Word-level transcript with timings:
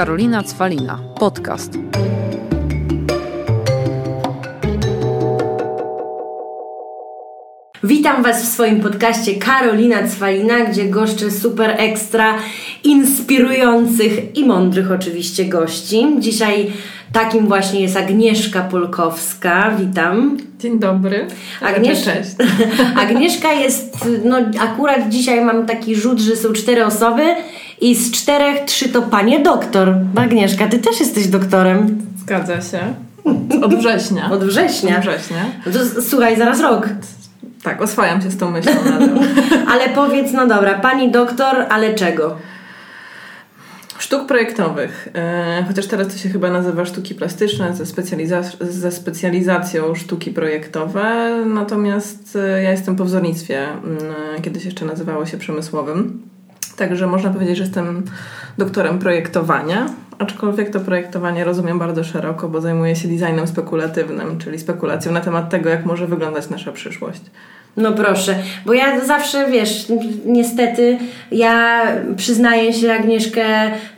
Karolina 0.00 0.42
Cwalina. 0.42 0.98
Podcast. 1.18 1.72
Witam 7.82 8.22
Was 8.22 8.42
w 8.42 8.46
swoim 8.46 8.80
podcaście 8.80 9.34
Karolina 9.34 10.08
Cwalina, 10.08 10.60
gdzie 10.60 10.84
goszczę 10.84 11.30
super 11.30 11.74
ekstra, 11.78 12.38
inspirujących 12.84 14.36
i 14.36 14.44
mądrych 14.44 14.90
oczywiście 14.90 15.44
gości. 15.44 16.06
Dzisiaj 16.18 16.72
takim 17.12 17.46
właśnie 17.46 17.80
jest 17.80 17.96
Agnieszka 17.96 18.62
Polkowska. 18.62 19.70
Witam. 19.78 20.36
Dzień 20.58 20.78
dobry. 20.78 21.26
Agniesz... 21.60 22.04
Cześć. 22.04 22.30
Agnieszka 23.02 23.52
jest, 23.52 24.08
no 24.24 24.36
akurat 24.60 25.08
dzisiaj 25.08 25.44
mam 25.44 25.66
taki 25.66 25.96
rzut, 25.96 26.20
że 26.20 26.36
są 26.36 26.52
cztery 26.52 26.86
osoby 26.86 27.22
i 27.80 27.94
z 27.94 28.10
czterech 28.10 28.64
trzy 28.64 28.88
to 28.88 29.02
panie 29.02 29.40
doktor. 29.40 29.94
Agnieszka, 30.16 30.68
Ty 30.68 30.78
też 30.78 31.00
jesteś 31.00 31.26
doktorem. 31.26 31.98
Zgadza 32.18 32.60
się. 32.60 32.78
Od 33.62 33.74
września. 33.74 34.30
Od 34.30 34.44
września. 34.44 34.96
Od 34.96 35.02
września. 35.02 35.44
No 35.66 35.72
to 35.72 36.02
słuchaj, 36.02 36.36
zaraz 36.38 36.60
rok. 36.60 36.88
Tak, 37.62 37.82
oswajam 37.82 38.22
się 38.22 38.30
z 38.30 38.36
tą 38.36 38.50
myślą. 38.50 38.72
Ale 39.72 39.88
powiedz, 39.88 40.32
no 40.32 40.46
dobra, 40.46 40.74
pani 40.78 41.10
doktor, 41.10 41.56
ale 41.70 41.94
czego? 41.94 42.36
Sztuk 43.98 44.26
projektowych. 44.26 45.08
E, 45.14 45.64
chociaż 45.68 45.86
teraz 45.86 46.08
to 46.08 46.18
się 46.18 46.28
chyba 46.28 46.50
nazywa 46.50 46.84
sztuki 46.84 47.14
plastyczne 47.14 47.76
ze, 47.76 47.84
specjaliza- 47.84 48.64
ze 48.70 48.92
specjalizacją 48.92 49.94
sztuki 49.94 50.30
projektowe. 50.30 51.30
Natomiast 51.46 52.36
e, 52.36 52.62
ja 52.62 52.70
jestem 52.70 52.96
po 52.96 53.04
wzornictwie. 53.04 53.68
Mm, 53.68 54.42
Kiedyś 54.42 54.64
jeszcze 54.64 54.84
nazywało 54.84 55.26
się 55.26 55.38
przemysłowym. 55.38 56.22
Także 56.80 57.06
można 57.06 57.30
powiedzieć, 57.30 57.56
że 57.56 57.62
jestem 57.62 58.02
doktorem 58.58 58.98
projektowania, 58.98 59.86
aczkolwiek 60.18 60.70
to 60.70 60.80
projektowanie 60.80 61.44
rozumiem 61.44 61.78
bardzo 61.78 62.04
szeroko, 62.04 62.48
bo 62.48 62.60
zajmuję 62.60 62.96
się 62.96 63.08
designem 63.08 63.46
spekulatywnym, 63.46 64.38
czyli 64.38 64.58
spekulacją 64.58 65.12
na 65.12 65.20
temat 65.20 65.50
tego, 65.50 65.70
jak 65.70 65.86
może 65.86 66.06
wyglądać 66.06 66.50
nasza 66.50 66.72
przyszłość. 66.72 67.20
No 67.76 67.92
proszę, 67.92 68.34
bo 68.66 68.72
ja 68.72 69.04
zawsze, 69.04 69.50
wiesz, 69.50 69.86
niestety 70.26 70.98
ja 71.32 71.82
przyznaję 72.16 72.72
się 72.72 72.92
Agnieszkę 72.92 73.44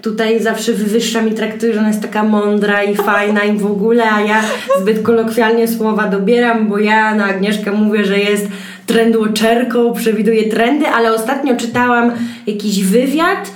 tutaj 0.03 0.43
zawsze 0.43 0.73
wywyższam 0.73 1.29
i 1.29 1.35
traktuję, 1.35 1.73
że 1.73 1.79
ona 1.79 1.89
jest 1.89 2.03
taka 2.03 2.23
mądra 2.23 2.83
i 2.83 2.97
fajna 2.97 3.45
i 3.45 3.59
w 3.59 3.67
ogóle, 3.67 4.11
a 4.13 4.21
ja 4.21 4.43
zbyt 4.81 5.03
kolokwialnie 5.03 5.69
słowa 5.69 6.09
dobieram, 6.09 6.69
bo 6.69 6.79
ja 6.79 7.15
na 7.15 7.25
Agnieszkę 7.25 7.73
mówię, 7.73 8.05
że 8.05 8.19
jest 8.19 8.49
trendwatcherką, 8.87 9.93
przewiduje 9.93 10.51
trendy, 10.51 10.87
ale 10.87 11.15
ostatnio 11.15 11.57
czytałam 11.57 12.13
jakiś 12.47 12.85
wywiad 12.85 13.51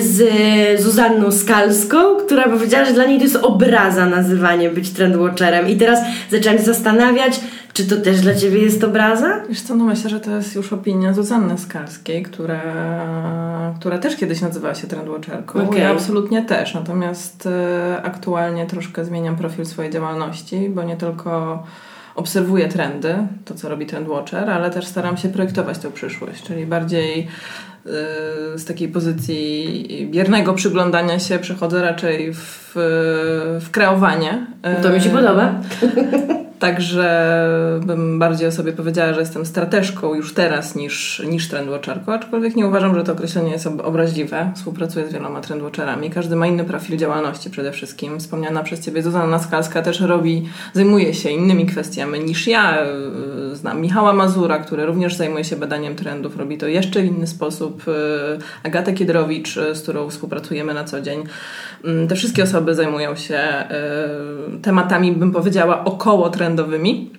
z 0.00 0.22
Zuzanną 0.82 1.32
Skalską, 1.32 2.16
która 2.16 2.44
powiedziała, 2.44 2.84
że 2.84 2.92
dla 2.92 3.04
niej 3.04 3.18
to 3.18 3.24
jest 3.24 3.36
obraza 3.36 4.06
nazywanie 4.06 4.70
być 4.70 4.90
trendwatcherem 4.90 5.68
i 5.68 5.76
teraz 5.76 5.98
zaczęłam 6.30 6.58
się 6.58 6.64
zastanawiać, 6.64 7.40
czy 7.72 7.86
to 7.86 7.96
też 7.96 8.20
dla 8.20 8.34
Ciebie 8.34 8.62
jest 8.62 8.84
obraza? 8.84 9.42
Wiesz 9.48 9.60
co, 9.60 9.76
no 9.76 9.84
myślę, 9.84 10.10
że 10.10 10.20
to 10.20 10.36
jest 10.36 10.54
już 10.54 10.72
opinia 10.72 11.12
Zuzanny 11.12 11.58
Skalskiej, 11.58 12.22
która, 12.22 12.62
która 13.80 13.98
też 13.98 14.16
kiedyś 14.16 14.40
nazywała 14.40 14.74
się 14.74 14.86
trendwatcherką. 14.86 15.62
Okej. 15.62 15.80
Ja 15.80 15.90
absolutnie 15.90 16.42
też, 16.42 16.74
natomiast 16.74 17.46
e, 17.46 18.02
aktualnie 18.02 18.66
troszkę 18.66 19.04
zmieniam 19.04 19.36
profil 19.36 19.66
swojej 19.66 19.92
działalności, 19.92 20.68
bo 20.68 20.82
nie 20.82 20.96
tylko 20.96 21.62
obserwuję 22.14 22.68
trendy, 22.68 23.14
to 23.44 23.54
co 23.54 23.68
robi 23.68 23.86
Trendwatcher, 23.86 24.50
ale 24.50 24.70
też 24.70 24.86
staram 24.86 25.16
się 25.16 25.28
projektować 25.28 25.78
tę 25.78 25.90
przyszłość, 25.90 26.42
czyli 26.42 26.66
bardziej 26.66 27.20
e, 27.20 27.28
z 28.58 28.64
takiej 28.64 28.88
pozycji 28.88 30.08
biernego 30.10 30.54
przyglądania 30.54 31.18
się 31.18 31.38
przechodzę 31.38 31.82
raczej 31.82 32.34
w, 32.34 32.72
w 33.60 33.70
kreowanie. 33.70 34.46
To 34.82 34.90
mi 34.90 35.00
się 35.00 35.10
podoba. 35.10 35.54
Także 36.60 37.80
bym 37.86 38.18
bardziej 38.18 38.48
o 38.48 38.52
sobie 38.52 38.72
powiedziała, 38.72 39.14
że 39.14 39.20
jestem 39.20 39.46
strateżką 39.46 40.14
już 40.14 40.34
teraz 40.34 40.74
niż, 40.74 41.22
niż 41.28 41.48
trendwatcherką, 41.48 42.12
aczkolwiek 42.12 42.56
nie 42.56 42.66
uważam, 42.66 42.94
że 42.94 43.04
to 43.04 43.12
określenie 43.12 43.50
jest 43.50 43.66
ob- 43.66 43.80
obraźliwe. 43.80 44.52
Współpracuję 44.56 45.08
z 45.08 45.12
wieloma 45.12 45.40
trendwatcherami. 45.40 46.10
Każdy 46.10 46.36
ma 46.36 46.46
inny 46.46 46.64
profil 46.64 46.96
działalności 46.96 47.50
przede 47.50 47.72
wszystkim. 47.72 48.18
Wspomniana 48.20 48.62
przez 48.62 48.80
Ciebie 48.80 49.02
Zuzanna 49.02 49.38
Skalska 49.38 49.82
też 49.82 50.00
robi, 50.00 50.48
zajmuje 50.72 51.14
się 51.14 51.30
innymi 51.30 51.66
kwestiami 51.66 52.20
niż 52.20 52.46
ja. 52.46 52.78
Znam 53.52 53.80
Michała 53.80 54.12
Mazura, 54.12 54.58
który 54.58 54.86
również 54.86 55.14
zajmuje 55.14 55.44
się 55.44 55.56
badaniem 55.56 55.96
trendów. 55.96 56.36
Robi 56.36 56.58
to 56.58 56.66
jeszcze 56.66 57.02
w 57.02 57.04
inny 57.04 57.26
sposób. 57.26 57.84
Agatę 58.62 58.92
Kiedrowicz, 58.92 59.54
z 59.54 59.82
którą 59.82 60.10
współpracujemy 60.10 60.74
na 60.74 60.84
co 60.84 61.00
dzień. 61.00 61.24
Yy, 61.84 62.06
Te 62.08 62.14
wszystkie 62.14 62.42
osoby 62.42 62.74
zajmują 62.74 63.16
się 63.16 63.40
yy, 64.50 64.58
tematami, 64.58 65.12
bym 65.12 65.32
powiedziała, 65.32 65.84
około 65.84 66.30
trendowymi. 66.30 67.10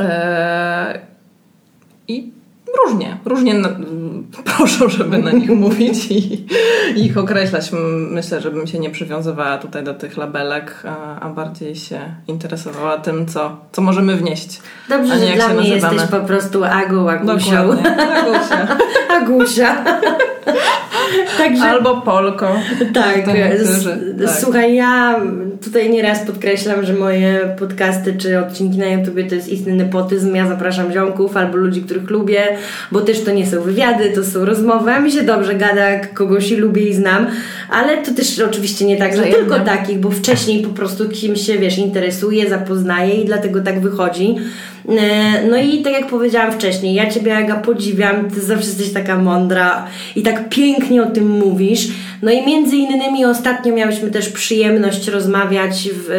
E, 0.00 1.00
I 2.08 2.32
różnie, 2.84 3.16
różnie 3.24 3.54
na, 3.54 3.68
proszą, 4.44 4.88
żeby 4.88 5.18
na 5.18 5.30
nich 5.30 5.50
mówić 5.66 6.10
i, 6.10 6.46
i 6.96 7.04
ich 7.06 7.18
określać. 7.18 7.70
Myślę, 8.10 8.40
żebym 8.40 8.66
się 8.66 8.78
nie 8.78 8.90
przywiązywała 8.90 9.58
tutaj 9.58 9.84
do 9.84 9.94
tych 9.94 10.16
labelek, 10.16 10.82
a, 10.88 11.20
a 11.20 11.28
bardziej 11.28 11.76
się 11.76 12.00
interesowała 12.28 12.98
tym, 12.98 13.26
co, 13.26 13.56
co 13.72 13.82
możemy 13.82 14.16
wnieść. 14.16 14.60
Dobrze, 14.88 15.16
nie 15.20 15.26
że 15.26 15.34
dla 15.36 15.48
mnie 15.48 15.56
nazywamy. 15.56 15.94
jesteś 15.94 16.20
po 16.20 16.26
prostu 16.26 16.64
Agą 16.64 17.10
Agusią. 17.10 17.56
Agusia. 18.18 18.76
Agusia. 19.10 19.84
Także 21.38 21.64
Albo 21.64 22.00
Polko. 22.00 22.56
tak, 22.94 23.28
s- 23.28 23.88
tak. 24.24 24.36
słuchaj, 24.40 24.74
ja 24.74 25.20
tutaj 25.64 25.90
nieraz 25.90 26.18
podkreślam, 26.26 26.84
że 26.86 26.92
moje 26.92 27.40
podcasty 27.58 28.14
czy 28.18 28.38
odcinki 28.38 28.78
na 28.78 28.86
YouTubie 28.86 29.24
to 29.24 29.34
jest 29.34 29.48
istny 29.48 29.72
nepotyzm. 29.72 30.34
Ja 30.34 30.48
zapraszam 30.48 30.92
ziomków 30.92 31.36
albo 31.36 31.56
ludzi, 31.56 31.82
których 31.82 32.10
lubię, 32.10 32.42
bo 32.92 33.00
też 33.00 33.20
to 33.20 33.30
nie 33.32 33.46
są 33.46 33.60
wywiady, 33.60 34.10
to 34.14 34.24
są 34.24 34.44
rozmowy. 34.44 34.90
A 34.92 35.00
mi 35.00 35.12
się 35.12 35.22
dobrze 35.22 35.54
gada, 35.54 35.90
jak 35.90 36.14
kogoś 36.14 36.50
i 36.50 36.56
lubię 36.56 36.82
i 36.88 36.94
znam, 36.94 37.26
ale 37.70 37.96
to 37.96 38.14
też 38.14 38.40
oczywiście 38.40 38.84
nie 38.84 38.96
tak, 38.96 39.16
że 39.16 39.22
tylko 39.22 39.60
takich, 39.60 39.98
bo 39.98 40.10
wcześniej 40.10 40.62
po 40.62 40.70
prostu 40.70 41.08
kimś 41.08 41.46
się, 41.46 41.58
wiesz, 41.58 41.78
interesuje, 41.78 42.48
zapoznaje 42.50 43.14
i 43.14 43.24
dlatego 43.24 43.60
tak 43.60 43.80
wychodzi. 43.80 44.36
E, 44.88 45.48
No 45.50 45.56
i 45.56 45.82
tak 45.82 45.92
jak 45.92 46.06
powiedziałam 46.06 46.52
wcześniej, 46.52 46.94
ja 46.94 47.10
Ciebie 47.10 47.36
Aga 47.36 47.56
podziwiam, 47.56 48.30
Ty 48.30 48.40
zawsze 48.40 48.66
jesteś 48.66 48.92
taka 48.92 49.18
mądra 49.18 49.86
i 50.16 50.22
tak 50.22 50.48
pięknie 50.48 51.02
o 51.02 51.06
tym 51.06 51.27
mówisz. 51.28 51.88
No 52.22 52.30
i 52.30 52.46
między 52.46 52.76
innymi 52.76 53.24
ostatnio 53.24 53.74
miałyśmy 53.74 54.10
też 54.10 54.28
przyjemność 54.28 55.08
rozmawiać 55.08 55.88
w, 55.94 56.10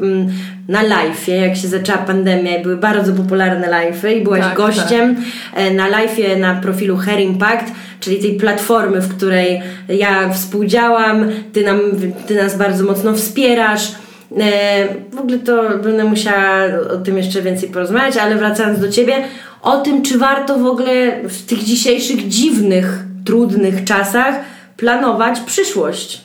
mm, 0.00 0.28
na 0.68 0.82
live'ie, 0.82 1.32
jak 1.32 1.56
się 1.56 1.68
zaczęła 1.68 1.98
pandemia 1.98 2.56
i 2.56 2.62
były 2.62 2.76
bardzo 2.76 3.12
popularne 3.12 3.68
live'y 3.68 4.16
i 4.16 4.20
byłaś 4.20 4.40
Tak, 4.40 4.56
gościem 4.56 5.16
e, 5.54 5.70
na 5.70 5.90
live'ie 5.90 6.38
na 6.40 6.54
profilu 6.54 6.96
Hair 6.96 7.20
Impact, 7.20 7.72
czyli 8.00 8.18
tej 8.18 8.34
platformy, 8.34 9.00
w 9.00 9.16
której 9.16 9.62
ja 9.88 10.28
współdziałam, 10.28 11.26
Ty, 11.52 11.64
nam, 11.64 11.80
ty 12.26 12.34
nas 12.34 12.58
bardzo 12.58 12.84
mocno 12.84 13.12
wspierasz. 13.14 13.92
E, 14.38 14.88
W 15.12 15.18
ogóle 15.18 15.38
to 15.38 15.78
będę 15.78 16.04
musiała 16.04 16.64
o 16.94 16.96
tym 16.96 17.16
jeszcze 17.16 17.42
więcej 17.42 17.68
porozmawiać, 17.68 18.16
ale 18.16 18.36
wracając 18.36 18.80
do 18.80 18.88
Ciebie, 18.88 19.14
o 19.62 19.76
tym, 19.76 20.02
czy 20.02 20.18
warto 20.18 20.58
w 20.58 20.66
ogóle 20.66 21.28
w 21.28 21.46
tych 21.46 21.58
dzisiejszych 21.58 22.28
dziwnych, 22.28 23.04
trudnych 23.24 23.84
czasach 23.84 24.34
planować 24.76 25.40
przyszłość. 25.40 26.24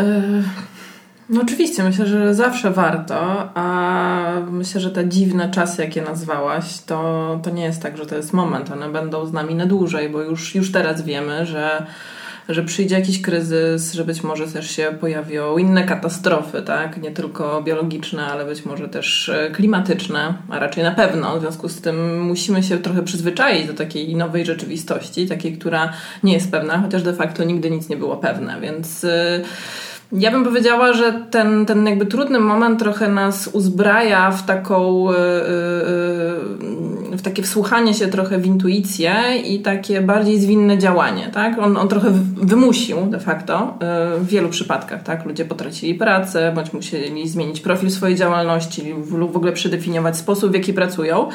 E, 0.00 0.22
No 1.28 1.40
oczywiście, 1.40 1.82
myślę, 1.82 2.06
że 2.06 2.34
zawsze 2.34 2.70
warto, 2.70 3.48
a 3.54 4.32
myślę, 4.50 4.80
że 4.80 4.90
te 4.90 5.08
dziwne 5.08 5.50
czasy, 5.50 5.82
jakie 5.82 6.02
nazwałaś, 6.02 6.80
to, 6.80 7.40
to 7.42 7.50
nie 7.50 7.64
jest 7.64 7.82
tak, 7.82 7.96
że 7.96 8.06
to 8.06 8.16
jest 8.16 8.32
moment. 8.32 8.70
One 8.70 8.88
będą 8.88 9.26
z 9.26 9.32
nami 9.32 9.54
na 9.54 9.66
dłużej, 9.66 10.10
bo 10.10 10.20
już, 10.20 10.54
już 10.54 10.72
teraz 10.72 11.02
wiemy, 11.02 11.46
że, 11.46 11.86
że 12.48 12.62
przyjdzie 12.62 12.94
jakiś 12.94 13.22
kryzys, 13.22 13.92
że 13.92 14.04
być 14.04 14.22
może 14.22 14.46
też 14.46 14.70
się 14.70 14.96
pojawią 15.00 15.58
inne 15.58 15.84
katastrofy, 15.84 16.62
tak? 16.62 17.02
Nie 17.02 17.10
tylko 17.10 17.62
biologiczne, 17.62 18.26
ale 18.26 18.44
być 18.44 18.64
może 18.64 18.88
też 18.88 19.28
e, 19.28 19.50
klimatyczne, 19.50 20.34
a 20.48 20.58
raczej 20.58 20.84
na 20.84 20.90
pewno. 20.90 21.36
W 21.36 21.40
związku 21.40 21.68
z 21.68 21.80
tym 21.80 22.22
musimy 22.22 22.62
się 22.62 22.78
trochę 22.78 23.02
przyzwyczaić 23.02 23.66
do 23.66 23.74
takiej 23.74 24.16
nowej 24.16 24.44
rzeczywistości, 24.44 25.28
takiej, 25.28 25.58
która 25.58 25.92
nie 26.22 26.32
jest 26.32 26.50
pewna, 26.50 26.78
chociaż 26.78 27.02
de 27.02 27.12
facto 27.12 27.44
nigdy 27.44 27.70
nic 27.70 27.88
nie 27.88 27.96
było 27.96 28.16
pewne, 28.16 28.60
więc... 28.60 29.04
e, 29.04 29.40
Ja 30.12 30.30
bym 30.30 30.44
powiedziała, 30.44 30.92
że 30.92 31.12
ten, 31.30 31.66
ten 31.66 31.86
jakby 31.86 32.06
trudny 32.06 32.40
moment 32.40 32.78
trochę 32.78 33.08
nas 33.08 33.50
uzbraja 33.52 34.30
w 34.30 34.46
taką, 34.46 35.06
yy, 35.12 35.16
yy, 37.10 37.16
w 37.16 37.22
takie 37.22 37.42
wsłuchanie 37.42 37.94
się 37.94 38.08
trochę 38.08 38.38
w 38.38 38.46
intuicję 38.46 39.14
i 39.44 39.60
takie 39.60 40.00
bardziej 40.00 40.40
zwinne 40.40 40.78
działanie, 40.78 41.30
tak? 41.34 41.58
On, 41.58 41.76
on 41.76 41.88
trochę 41.88 42.08
wymusił 42.36 42.96
de 43.06 43.20
facto 43.20 43.78
w 44.18 44.26
wielu 44.26 44.48
przypadkach, 44.48 45.02
tak? 45.02 45.26
Ludzie 45.26 45.44
potracili 45.44 45.94
pracę, 45.94 46.52
bądź 46.54 46.72
musieli 46.72 47.28
zmienić 47.28 47.60
profil 47.60 47.90
swojej 47.90 48.16
działalności 48.16 48.94
lub 49.10 49.32
w 49.32 49.36
ogóle 49.36 49.52
przedefiniować 49.52 50.16
sposób, 50.16 50.50
w 50.50 50.54
jaki 50.54 50.72
pracują. 50.72 51.28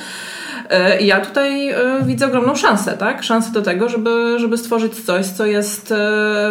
Ja 1.01 1.21
tutaj 1.21 1.73
widzę 2.05 2.25
ogromną 2.25 2.55
szansę, 2.55 2.97
tak? 2.97 3.23
Szansę 3.23 3.51
do 3.51 3.61
tego, 3.61 3.89
żeby, 3.89 4.39
żeby 4.39 4.57
stworzyć 4.57 5.05
coś, 5.05 5.25
co 5.25 5.45
jest 5.45 5.93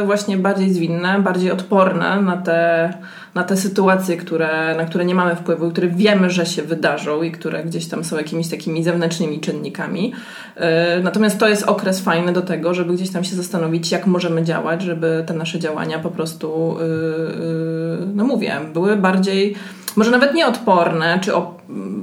właśnie 0.04 0.36
bardziej 0.36 0.70
zwinne, 0.72 1.20
bardziej 1.20 1.50
odporne 1.50 2.15
na 2.22 2.36
te, 2.36 2.92
na 3.34 3.44
te 3.44 3.56
sytuacje, 3.56 4.16
które, 4.16 4.74
na 4.76 4.84
które 4.84 5.04
nie 5.04 5.14
mamy 5.14 5.36
wpływu, 5.36 5.70
które 5.70 5.88
wiemy, 5.88 6.30
że 6.30 6.46
się 6.46 6.62
wydarzą 6.62 7.22
i 7.22 7.32
które 7.32 7.64
gdzieś 7.64 7.86
tam 7.86 8.04
są 8.04 8.16
jakimiś 8.16 8.48
takimi 8.48 8.84
zewnętrznymi 8.84 9.40
czynnikami. 9.40 10.12
E, 10.56 11.00
natomiast 11.00 11.38
to 11.38 11.48
jest 11.48 11.62
okres 11.62 12.00
fajny 12.00 12.32
do 12.32 12.42
tego, 12.42 12.74
żeby 12.74 12.94
gdzieś 12.94 13.10
tam 13.10 13.24
się 13.24 13.36
zastanowić, 13.36 13.92
jak 13.92 14.06
możemy 14.06 14.44
działać, 14.44 14.82
żeby 14.82 15.24
te 15.26 15.34
nasze 15.34 15.58
działania 15.58 15.98
po 15.98 16.10
prostu, 16.10 16.76
e, 16.80 16.84
e, 16.84 18.06
no 18.14 18.24
mówię, 18.24 18.56
były 18.74 18.96
bardziej 18.96 19.54
może 19.96 20.10
nawet 20.10 20.34
nie 20.34 20.46
odporne, 20.46 21.18
czy 21.22 21.34
o, 21.34 21.54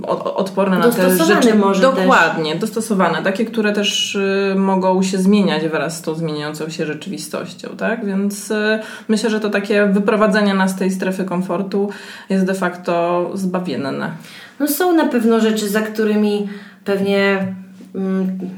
o, 0.07 0.35
odporne 0.35 0.79
na 0.79 0.91
te 0.91 1.17
rzeczy. 1.25 1.55
może 1.55 1.81
Dokładnie, 1.81 2.51
też. 2.51 2.61
dostosowane. 2.61 3.23
Takie, 3.23 3.45
które 3.45 3.71
też 3.71 4.15
y, 4.15 4.53
mogą 4.57 5.03
się 5.03 5.17
zmieniać 5.17 5.67
wraz 5.67 5.97
z 5.97 6.01
tą 6.01 6.15
zmieniającą 6.15 6.69
się 6.69 6.85
rzeczywistością, 6.85 7.69
tak? 7.77 8.05
Więc 8.05 8.51
y, 8.51 8.79
myślę, 9.07 9.29
że 9.29 9.39
to 9.39 9.49
takie 9.49 9.85
wyprowadzenie 9.85 10.53
nas 10.53 10.71
z 10.71 10.75
tej 10.75 10.91
strefy 10.91 11.25
komfortu 11.25 11.89
jest 12.29 12.45
de 12.45 12.53
facto 12.53 13.29
zbawienne. 13.33 14.11
No 14.59 14.67
są 14.67 14.93
na 14.93 15.05
pewno 15.05 15.39
rzeczy, 15.39 15.69
za 15.69 15.81
którymi 15.81 16.49
pewnie 16.85 17.55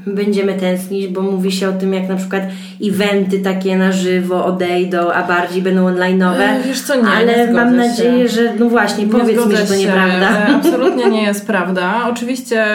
będziemy 0.06 0.54
tęsknić, 0.54 1.08
bo 1.08 1.22
mówi 1.22 1.52
się 1.52 1.68
o 1.68 1.72
tym, 1.72 1.94
jak 1.94 2.08
na 2.08 2.16
przykład 2.16 2.42
eventy 2.82 3.38
takie 3.38 3.76
na 3.76 3.92
żywo 3.92 4.44
odejdą, 4.44 5.10
a 5.12 5.22
bardziej 5.22 5.62
będą 5.62 5.86
online'owe. 5.86 6.40
E, 6.40 6.62
wiesz 6.66 6.80
co, 6.80 6.94
nie, 6.94 7.08
Ale 7.08 7.46
nie 7.46 7.52
mam 7.52 7.76
nadzieję, 7.76 8.28
że 8.28 8.54
no 8.58 8.68
właśnie, 8.68 9.04
nie 9.04 9.12
powiedz 9.12 9.46
mi, 9.46 9.56
że 9.56 9.66
to 9.66 9.76
nieprawda. 9.76 10.30
E, 10.30 10.46
absolutnie 10.46 11.10
nie 11.10 11.22
jest 11.22 11.46
prawda. 11.52 12.08
Oczywiście 12.10 12.66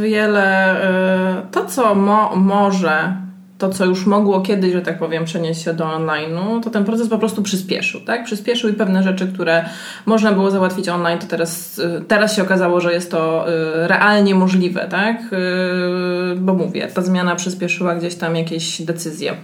wiele 0.00 0.70
e, 0.82 1.42
to, 1.52 1.64
co 1.64 1.94
mo 1.94 2.36
może 2.36 3.25
to, 3.58 3.70
co 3.70 3.84
już 3.84 4.06
mogło 4.06 4.40
kiedyś, 4.40 4.72
że 4.72 4.82
tak 4.82 4.98
powiem, 4.98 5.24
przenieść 5.24 5.62
się 5.62 5.74
do 5.74 5.84
online'u, 5.84 6.62
to 6.62 6.70
ten 6.70 6.84
proces 6.84 7.08
po 7.08 7.18
prostu 7.18 7.42
przyspieszył, 7.42 8.00
tak? 8.00 8.24
Przyspieszył 8.24 8.70
i 8.70 8.72
pewne 8.72 9.02
rzeczy, 9.02 9.32
które 9.32 9.64
można 10.06 10.32
było 10.32 10.50
załatwić 10.50 10.88
online, 10.88 11.18
to 11.18 11.26
teraz, 11.26 11.78
y, 11.78 12.04
teraz 12.08 12.36
się 12.36 12.42
okazało, 12.42 12.80
że 12.80 12.92
jest 12.92 13.10
to 13.10 13.48
y, 13.48 13.52
realnie 13.88 14.34
możliwe, 14.34 14.86
tak? 14.90 15.20
Y, 15.32 16.36
bo 16.36 16.54
mówię, 16.54 16.88
ta 16.94 17.02
zmiana 17.02 17.36
przyspieszyła 17.36 17.94
gdzieś 17.94 18.14
tam 18.14 18.36
jakieś 18.36 18.82
decyzje 18.82 19.34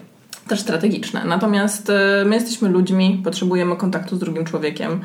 też 0.49 0.61
strategiczne. 0.61 1.25
Natomiast 1.25 1.93
my 2.27 2.35
jesteśmy 2.35 2.69
ludźmi, 2.69 3.21
potrzebujemy 3.25 3.77
kontaktu 3.77 4.17
z 4.17 4.19
drugim 4.19 4.45
człowiekiem. 4.45 5.01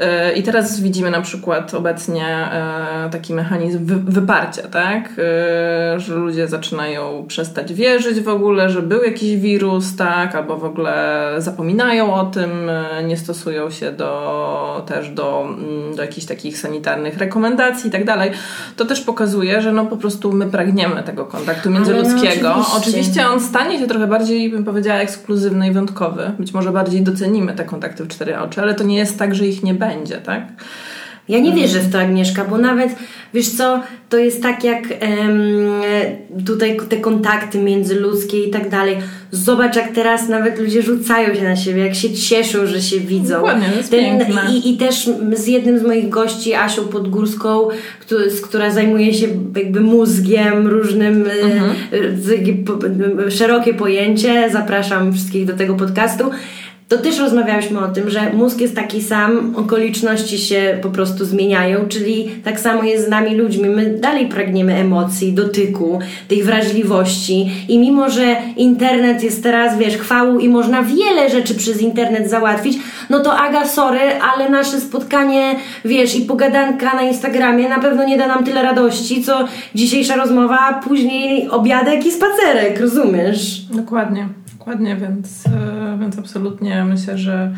E, 0.00 0.32
I 0.32 0.42
teraz 0.42 0.80
widzimy 0.80 1.10
na 1.10 1.20
przykład 1.20 1.74
obecnie 1.74 2.26
e, 2.26 3.08
taki 3.10 3.34
mechanizm 3.34 3.78
wyparcia, 4.04 4.62
tak? 4.62 5.08
E, 5.08 6.00
że 6.00 6.14
ludzie 6.14 6.48
zaczynają 6.48 7.24
przestać 7.28 7.74
wierzyć 7.74 8.20
w 8.20 8.28
ogóle, 8.28 8.70
że 8.70 8.82
był 8.82 9.02
jakiś 9.02 9.36
wirus, 9.36 9.96
tak? 9.96 10.34
Albo 10.34 10.56
w 10.56 10.64
ogóle 10.64 11.28
zapominają 11.38 12.14
o 12.14 12.24
tym, 12.24 12.50
nie 13.04 13.16
stosują 13.16 13.70
się 13.70 13.92
do, 13.92 14.84
też 14.86 15.10
do, 15.10 15.46
mm, 15.48 15.96
do 15.96 16.02
jakichś 16.02 16.26
takich 16.26 16.58
sanitarnych 16.58 17.18
rekomendacji 17.18 17.88
i 17.88 17.90
tak 17.90 18.04
dalej. 18.04 18.30
To 18.76 18.84
też 18.84 19.00
pokazuje, 19.00 19.62
że 19.62 19.72
no 19.72 19.86
po 19.86 19.96
prostu 19.96 20.32
my 20.32 20.46
pragniemy 20.46 21.02
tego 21.02 21.24
kontaktu 21.24 21.70
międzyludzkiego. 21.70 22.48
No 22.48 22.60
oczywiście. 22.76 22.90
oczywiście 22.90 23.28
on 23.28 23.40
stanie 23.40 23.78
się 23.78 23.86
trochę 23.86 24.06
bardziej, 24.06 24.50
bym 24.50 24.64
powiedziała, 24.64 24.98
ekskluzywny 25.00 25.68
i 25.68 25.70
wyjątkowy. 25.70 26.32
Być 26.38 26.54
może 26.54 26.72
bardziej 26.72 27.02
docenimy 27.02 27.52
te 27.52 27.64
kontakty 27.64 28.04
w 28.04 28.08
cztery 28.08 28.38
oczy, 28.38 28.62
ale 28.62 28.74
to 28.74 28.84
nie 28.84 28.96
jest 28.96 29.18
tak, 29.18 29.34
że 29.34 29.46
ich 29.46 29.62
nie 29.62 29.71
będzie 29.74 30.02
będzie, 30.02 30.16
tak? 30.26 30.42
Ja 31.28 31.38
nie 31.38 31.52
wierzę 31.52 31.80
w 31.80 31.92
to, 31.92 32.00
Agnieszka, 32.00 32.44
bo 32.44 32.58
nawet, 32.58 32.96
wiesz 33.34 33.48
co, 33.48 33.80
to 34.08 34.18
jest 34.18 34.42
tak 34.42 34.64
jak 34.64 34.82
um, 34.82 36.44
tutaj 36.46 36.76
te 36.88 36.96
kontakty 36.96 37.58
międzyludzkie 37.58 38.44
i 38.44 38.50
tak 38.50 38.68
dalej. 38.70 38.96
Zobacz, 39.30 39.76
jak 39.76 39.92
teraz 39.92 40.28
nawet 40.28 40.58
ludzie 40.58 40.82
rzucają 40.82 41.34
się 41.34 41.42
na 41.42 41.56
siebie, 41.56 41.84
jak 41.84 41.94
się 41.94 42.14
cieszą, 42.14 42.66
że 42.66 42.82
się 42.82 43.00
widzą. 43.00 43.34
Dokładnie, 43.34 43.68
to 43.68 43.76
jest 43.76 43.90
Ten, 43.90 44.22
i, 44.52 44.70
I 44.70 44.76
też 44.76 45.10
z 45.32 45.46
jednym 45.46 45.78
z 45.78 45.82
moich 45.82 46.08
gości, 46.08 46.54
Asią 46.54 46.84
Podgórską, 46.84 47.68
który, 48.00 48.30
która 48.42 48.70
zajmuje 48.70 49.14
się 49.14 49.26
jakby 49.56 49.80
mózgiem, 49.80 50.66
różnym, 50.66 51.26
e, 51.26 51.30
mhm. 51.42 53.30
szerokie 53.30 53.74
pojęcie. 53.74 54.50
Zapraszam 54.50 55.12
wszystkich 55.12 55.46
do 55.46 55.56
tego 55.56 55.74
podcastu 55.74 56.30
to 56.92 56.98
też 56.98 57.18
rozmawiałyśmy 57.18 57.78
o 57.80 57.88
tym, 57.88 58.10
że 58.10 58.32
mózg 58.32 58.60
jest 58.60 58.76
taki 58.76 59.02
sam, 59.02 59.54
okoliczności 59.56 60.38
się 60.38 60.78
po 60.82 60.90
prostu 60.90 61.24
zmieniają, 61.24 61.88
czyli 61.88 62.30
tak 62.44 62.60
samo 62.60 62.82
jest 62.82 63.06
z 63.06 63.08
nami 63.08 63.36
ludźmi. 63.36 63.68
My 63.68 63.98
dalej 64.00 64.28
pragniemy 64.28 64.74
emocji, 64.74 65.32
dotyku, 65.32 65.98
tej 66.28 66.42
wrażliwości 66.42 67.50
i 67.68 67.78
mimo, 67.78 68.10
że 68.10 68.36
internet 68.56 69.22
jest 69.22 69.42
teraz, 69.42 69.78
wiesz, 69.78 69.96
chwałą 69.96 70.38
i 70.38 70.48
można 70.48 70.82
wiele 70.82 71.30
rzeczy 71.30 71.54
przez 71.54 71.80
internet 71.80 72.30
załatwić, 72.30 72.78
no 73.10 73.20
to 73.20 73.36
Aga, 73.36 73.66
sorry, 73.66 74.00
ale 74.34 74.50
nasze 74.50 74.80
spotkanie, 74.80 75.56
wiesz, 75.84 76.16
i 76.16 76.20
pogadanka 76.20 76.94
na 76.94 77.02
Instagramie 77.02 77.68
na 77.68 77.78
pewno 77.78 78.04
nie 78.04 78.18
da 78.18 78.26
nam 78.26 78.44
tyle 78.44 78.62
radości, 78.62 79.24
co 79.24 79.48
dzisiejsza 79.74 80.16
rozmowa, 80.16 80.80
później 80.84 81.48
obiadek 81.48 82.06
i 82.06 82.12
spacerek, 82.12 82.80
rozumiesz? 82.80 83.60
Dokładnie. 83.70 84.41
Dokładnie, 84.62 84.96
więc, 84.96 85.46
e, 85.46 85.98
więc 86.00 86.18
absolutnie 86.18 86.84
myślę, 86.84 87.18
że 87.18 87.54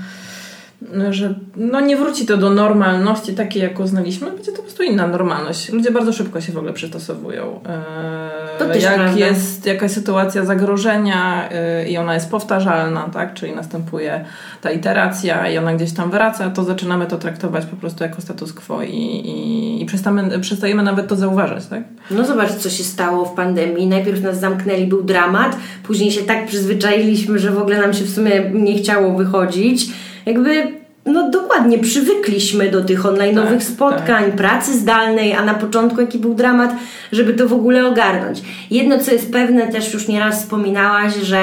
że 1.11 1.35
no 1.57 1.81
nie 1.81 1.97
wróci 1.97 2.27
to 2.27 2.37
do 2.37 2.51
normalności 2.51 3.35
takiej, 3.35 3.63
jaką 3.63 3.87
znaliśmy, 3.87 4.31
będzie 4.31 4.53
to 4.53 4.57
po 4.57 4.63
prostu 4.63 4.83
inna 4.83 5.07
normalność. 5.07 5.73
Ludzie 5.73 5.91
bardzo 5.91 6.13
szybko 6.13 6.41
się 6.41 6.53
w 6.53 6.57
ogóle 6.57 6.73
przystosowują. 6.73 7.61
E, 7.67 8.59
to 8.59 8.67
też 8.69 8.83
Jak 8.83 8.95
prawda. 8.95 9.27
jest 9.27 9.67
jakaś 9.67 9.91
sytuacja 9.91 10.45
zagrożenia 10.45 11.49
e, 11.51 11.89
i 11.89 11.97
ona 11.97 12.15
jest 12.15 12.31
powtarzalna, 12.31 13.11
tak? 13.13 13.35
czyli 13.35 13.53
następuje 13.53 14.25
ta 14.61 14.71
iteracja 14.71 15.49
i 15.49 15.59
ona 15.59 15.75
gdzieś 15.75 15.93
tam 15.93 16.11
wraca, 16.11 16.51
to 16.51 16.65
zaczynamy 16.65 17.07
to 17.07 17.19
traktować 17.19 17.67
po 17.67 17.77
prostu 17.77 18.05
jako 18.05 18.23
status 18.23 18.53
quo 18.53 18.83
i, 18.83 18.97
i, 18.97 19.83
i 19.83 19.87
przestamy, 19.87 20.41
przestajemy 20.41 20.83
nawet 20.83 21.09
to 21.09 21.17
zauważać. 21.17 21.67
Tak? 21.67 21.83
No 22.11 22.25
zobacz, 22.25 22.53
co 22.53 22.71
się 22.71 22.85
stało 22.85 23.25
w 23.25 23.35
pandemii. 23.35 23.87
Najpierw 23.87 24.23
nas 24.23 24.41
zamknęli, 24.41 24.87
był 24.87 25.03
dramat, 25.03 25.57
później 25.83 26.11
się 26.11 26.23
tak 26.23 26.47
przyzwyczailiśmy, 26.47 27.39
że 27.39 27.51
w 27.51 27.59
ogóle 27.59 27.81
nam 27.81 27.95
się 27.95 28.05
w 28.05 28.11
sumie 28.11 28.51
nie 28.55 28.79
chciało 28.79 29.15
wychodzić 29.17 29.87
jakby 30.27 30.73
no 31.07 31.31
dokładnie, 31.31 31.79
przywykliśmy 31.79 32.71
do 32.71 32.85
tych 32.85 33.03
online'owych 33.03 33.59
tak, 33.59 33.63
spotkań, 33.63 34.25
tak. 34.25 34.37
pracy 34.37 34.79
zdalnej, 34.79 35.35
a 35.35 35.45
na 35.45 35.55
początku 35.55 36.01
jaki 36.01 36.19
był 36.19 36.35
dramat, 36.35 36.75
żeby 37.13 37.35
to 37.35 37.49
w 37.49 37.53
ogóle 37.53 37.87
ogarnąć. 37.87 38.43
Jedno, 38.71 38.99
co 38.99 39.13
jest 39.13 39.33
pewne, 39.33 39.69
też 39.69 39.95
już 39.95 40.09
nieraz 40.09 40.43
wspominałaś, 40.43 41.15
że 41.15 41.39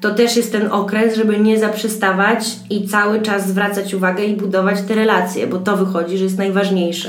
to 0.00 0.14
też 0.14 0.36
jest 0.36 0.52
ten 0.52 0.72
okres, 0.72 1.16
żeby 1.16 1.38
nie 1.38 1.58
zaprzestawać 1.58 2.44
i 2.70 2.88
cały 2.88 3.20
czas 3.20 3.48
zwracać 3.48 3.94
uwagę 3.94 4.24
i 4.24 4.36
budować 4.36 4.82
te 4.82 4.94
relacje, 4.94 5.46
bo 5.46 5.58
to 5.58 5.76
wychodzi, 5.76 6.18
że 6.18 6.24
jest 6.24 6.38
najważniejsze. 6.38 7.08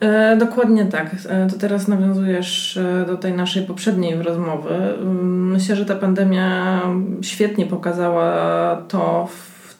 E, 0.00 0.36
dokładnie 0.36 0.84
tak. 0.84 1.10
E, 1.28 1.46
to 1.46 1.58
teraz 1.58 1.88
nawiązujesz 1.88 2.76
e, 2.76 3.06
do 3.06 3.16
tej 3.16 3.32
naszej 3.32 3.62
poprzedniej 3.62 4.22
rozmowy. 4.22 4.74
Mm, 4.74 5.50
myślę, 5.50 5.76
że 5.76 5.84
ta 5.84 5.94
pandemia 5.94 6.80
świetnie 7.22 7.66
pokazała 7.66 8.76
to, 8.88 9.28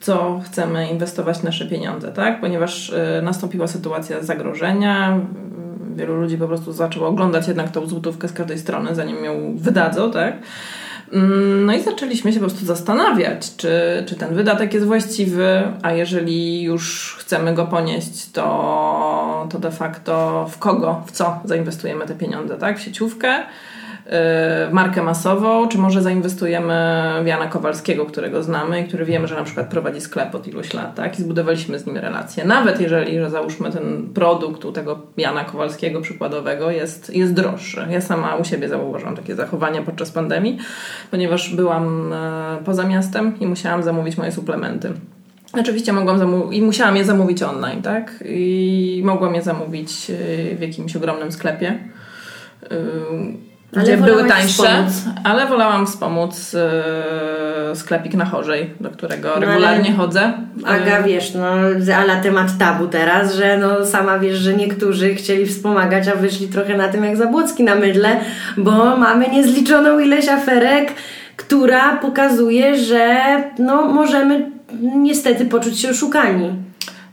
co 0.05 0.41
chcemy 0.45 0.89
inwestować 0.89 1.43
nasze 1.43 1.67
pieniądze, 1.67 2.13
tak? 2.13 2.41
Ponieważ 2.41 2.89
y, 2.89 3.23
nastąpiła 3.23 3.67
sytuacja 3.67 4.23
zagrożenia, 4.23 5.21
wielu 5.97 6.15
ludzi 6.15 6.39
po 6.39 6.47
prostu 6.47 6.73
zaczęło 6.73 7.09
oglądać 7.09 7.49
jednak 7.49 7.71
tą 7.71 7.87
złotówkę 7.87 8.29
z 8.29 8.33
każdej 8.33 8.59
strony, 8.59 8.95
zanim 8.95 9.25
ją 9.25 9.57
wydadzą, 9.57 10.11
tak? 10.11 10.35
Mm, 11.13 11.67
no 11.67 11.75
i 11.75 11.83
zaczęliśmy 11.83 12.33
się 12.33 12.41
po 12.41 12.47
prostu 12.47 12.67
zastanawiać, 12.67 13.57
czy, 13.57 13.71
czy 14.07 14.15
ten 14.15 14.35
wydatek 14.35 14.75
jest 14.75 14.87
właściwy, 14.87 15.63
a 15.83 15.93
jeżeli 15.93 16.63
już 16.63 17.17
chcemy 17.21 17.55
go 17.55 17.67
ponieść, 17.67 18.31
to, 18.31 19.47
to 19.51 19.59
de 19.59 19.71
facto 19.71 20.47
w 20.51 20.59
kogo, 20.59 21.03
w 21.07 21.13
co 21.13 21.41
zainwestujemy 21.45 22.07
te 22.07 22.15
pieniądze, 22.15 22.57
tak? 22.57 22.79
W 22.79 22.83
sieciówkę, 22.83 23.43
markę 24.73 25.03
masową, 25.03 25.69
czy 25.69 25.79
może 25.79 26.03
zainwestujemy 26.03 26.75
w 27.23 27.27
Jana 27.27 27.47
Kowalskiego, 27.47 28.07
którego 28.07 28.43
znamy 28.43 28.81
i 28.81 28.85
który 28.85 29.05
wiemy, 29.05 29.29
że 29.29 29.35
na 29.35 29.45
przykład 29.45 29.69
prowadzi 29.69 30.01
sklep 30.01 30.35
od 30.35 30.47
iluś 30.47 30.75
lat, 30.75 30.95
tak? 30.95 31.19
I 31.19 31.23
zbudowaliśmy 31.23 31.79
z 31.79 31.87
nim 31.87 31.97
relację. 31.97 32.45
Nawet 32.45 32.81
jeżeli, 32.81 33.19
że 33.19 33.31
załóżmy 33.31 33.71
ten 33.71 34.09
produkt 34.15 34.65
u 34.65 34.73
tego 34.73 34.99
Jana 35.17 35.45
Kowalskiego 35.45 36.01
przykładowego 36.01 36.71
jest, 36.71 37.15
jest 37.15 37.33
droższy. 37.33 37.87
Ja 37.91 38.01
sama 38.01 38.37
u 38.37 38.45
siebie 38.45 38.69
zauważyłam 38.69 39.17
takie 39.17 39.35
zachowania 39.35 39.83
podczas 39.83 40.11
pandemii, 40.11 40.59
ponieważ 41.11 41.55
byłam 41.55 42.13
e, 42.13 42.59
poza 42.65 42.87
miastem 42.87 43.41
i 43.41 43.47
musiałam 43.47 43.83
zamówić 43.83 44.17
moje 44.17 44.33
suplementy 44.33 44.93
Oczywiście 45.61 45.93
mogłam 45.93 46.19
zamówić 46.19 46.59
i 46.59 46.63
musiałam 46.63 46.97
je 46.97 47.05
zamówić 47.05 47.43
online, 47.43 47.83
tak? 47.83 48.25
I 48.27 49.03
mogłam 49.05 49.35
je 49.35 49.43
zamówić 49.43 50.11
y, 50.11 50.57
w 50.57 50.61
jakimś 50.61 50.97
ogromnym 50.97 51.33
sklepie. 51.33 51.79
Ale 53.76 53.97
były 53.97 54.25
tańsze, 54.25 54.49
wspomóc. 54.49 54.93
ale 55.25 55.47
wolałam 55.47 55.87
wspomóc 55.87 56.54
y, 57.73 57.76
sklepik 57.76 58.14
na 58.14 58.25
Chorzej, 58.25 58.71
do 58.81 58.90
którego 58.90 59.28
No 59.28 59.35
ale- 59.37 59.47
regularnie 59.47 59.93
chodzę. 59.93 60.33
Aga, 60.64 60.99
Y, 61.00 61.02
wiesz, 61.02 61.35
no, 61.35 61.47
ala 61.97 62.16
temat 62.21 62.49
tabu 62.59 62.87
teraz, 62.87 63.35
że 63.35 63.59
no 63.59 63.87
sama 63.87 64.19
wiesz, 64.19 64.38
że 64.38 64.54
niektórzy 64.54 65.14
chcieli 65.14 65.47
wspomagać, 65.47 66.09
a 66.09 66.14
wyszli 66.16 66.49
trochę 66.49 66.76
na 66.76 66.88
tym 66.88 67.04
jak 67.04 67.16
Zabłocki 67.16 67.64
na 67.64 67.75
mydle, 67.75 68.16
bo 68.57 68.97
mamy 68.97 69.28
niezliczoną 69.28 69.99
ilość 69.99 70.28
aferek, 70.28 70.93
która 71.37 71.97
pokazuje, 71.97 72.78
że 72.78 73.16
no 73.59 73.83
możemy 73.87 74.50
niestety 74.97 75.45
poczuć 75.45 75.78
się 75.81 75.90
oszukani. 75.90 76.50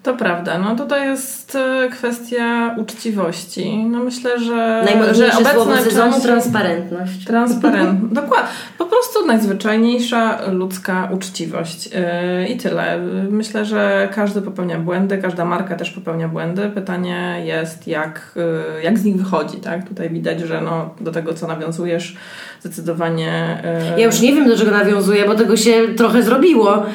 To 0.04 0.14
prawda. 0.14 0.58
No 0.58 0.76
tutaj 0.76 1.08
jest 1.08 1.56
y, 1.56 1.90
kwestia 1.90 2.76
uczciwości. 2.78 3.78
No 3.78 4.04
myślę, 4.04 4.40
że, 4.40 4.46
że 4.46 4.84
Najmodniejsze 4.86 5.38
obecne 5.38 5.54
słowo 5.54 5.78
sezonu 5.78 6.22
transparentność. 6.22 7.26
Transparent. 7.26 8.00
Dokładnie. 8.14 8.50
Po 8.78 8.86
prostu 8.86 9.26
najzwyczajniejsza 9.26 10.40
ludzka 10.52 11.10
uczciwość. 11.14 11.86
Yy, 11.86 12.48
I 12.48 12.58
tyle. 12.58 12.98
Myślę, 13.30 13.66
że 13.66 14.10
każdy 14.16 14.42
popełnia 14.42 14.80
błędy, 14.80 15.18
każda 15.18 15.46
marka 15.46 15.76
też 15.76 15.92
popełnia 15.92 16.28
błędy. 16.28 16.70
Pytanie 16.70 17.42
jest, 17.46 17.88
jak, 17.88 18.32
yy, 18.36 18.84
jak 18.84 19.00
z 19.00 19.04
nich 19.04 19.16
wychodzi. 19.16 19.58
Tak? 19.58 19.88
Tutaj 19.88 20.10
widać, 20.10 20.40
że 20.40 20.62
no, 20.62 20.96
do 21.02 21.12
tego, 21.12 21.34
co 21.34 21.48
nawiązujesz, 21.48 22.18
zdecydowanie. 22.62 23.64
yy, 23.94 24.00
Ja 24.02 24.06
już 24.06 24.22
nie 24.22 24.34
wiem, 24.34 24.48
do 24.48 24.58
czego 24.58 24.72
nawiązuję, 24.72 25.26
bo 25.26 25.36
tego 25.36 25.58
się 25.58 25.88
trochę 25.98 26.24
zrobiło. 26.24 26.86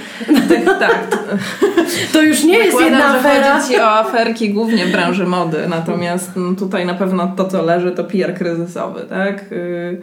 tak, 0.49 0.79
tak. 0.79 1.19
To 2.13 2.23
już 2.23 2.45
nie 2.45 2.59
jest 2.59 2.81
jedna 2.81 3.05
afera. 3.19 3.61
chodzi 3.61 3.75
Ci 3.75 3.81
o 3.81 3.91
aferki 3.91 4.51
głównie 4.51 4.87
w 4.87 4.93
branży 4.93 5.27
mody, 5.27 5.59
natomiast 5.69 6.31
no, 6.37 6.55
tutaj 6.55 6.87
na 6.87 6.95
pewno 6.95 7.33
to, 7.37 7.45
co 7.49 7.63
leży, 7.63 7.91
to 7.93 8.05
PR 8.05 8.35
kryzysowy, 8.35 9.01
tak? 9.09 9.45
Yy, 9.51 10.01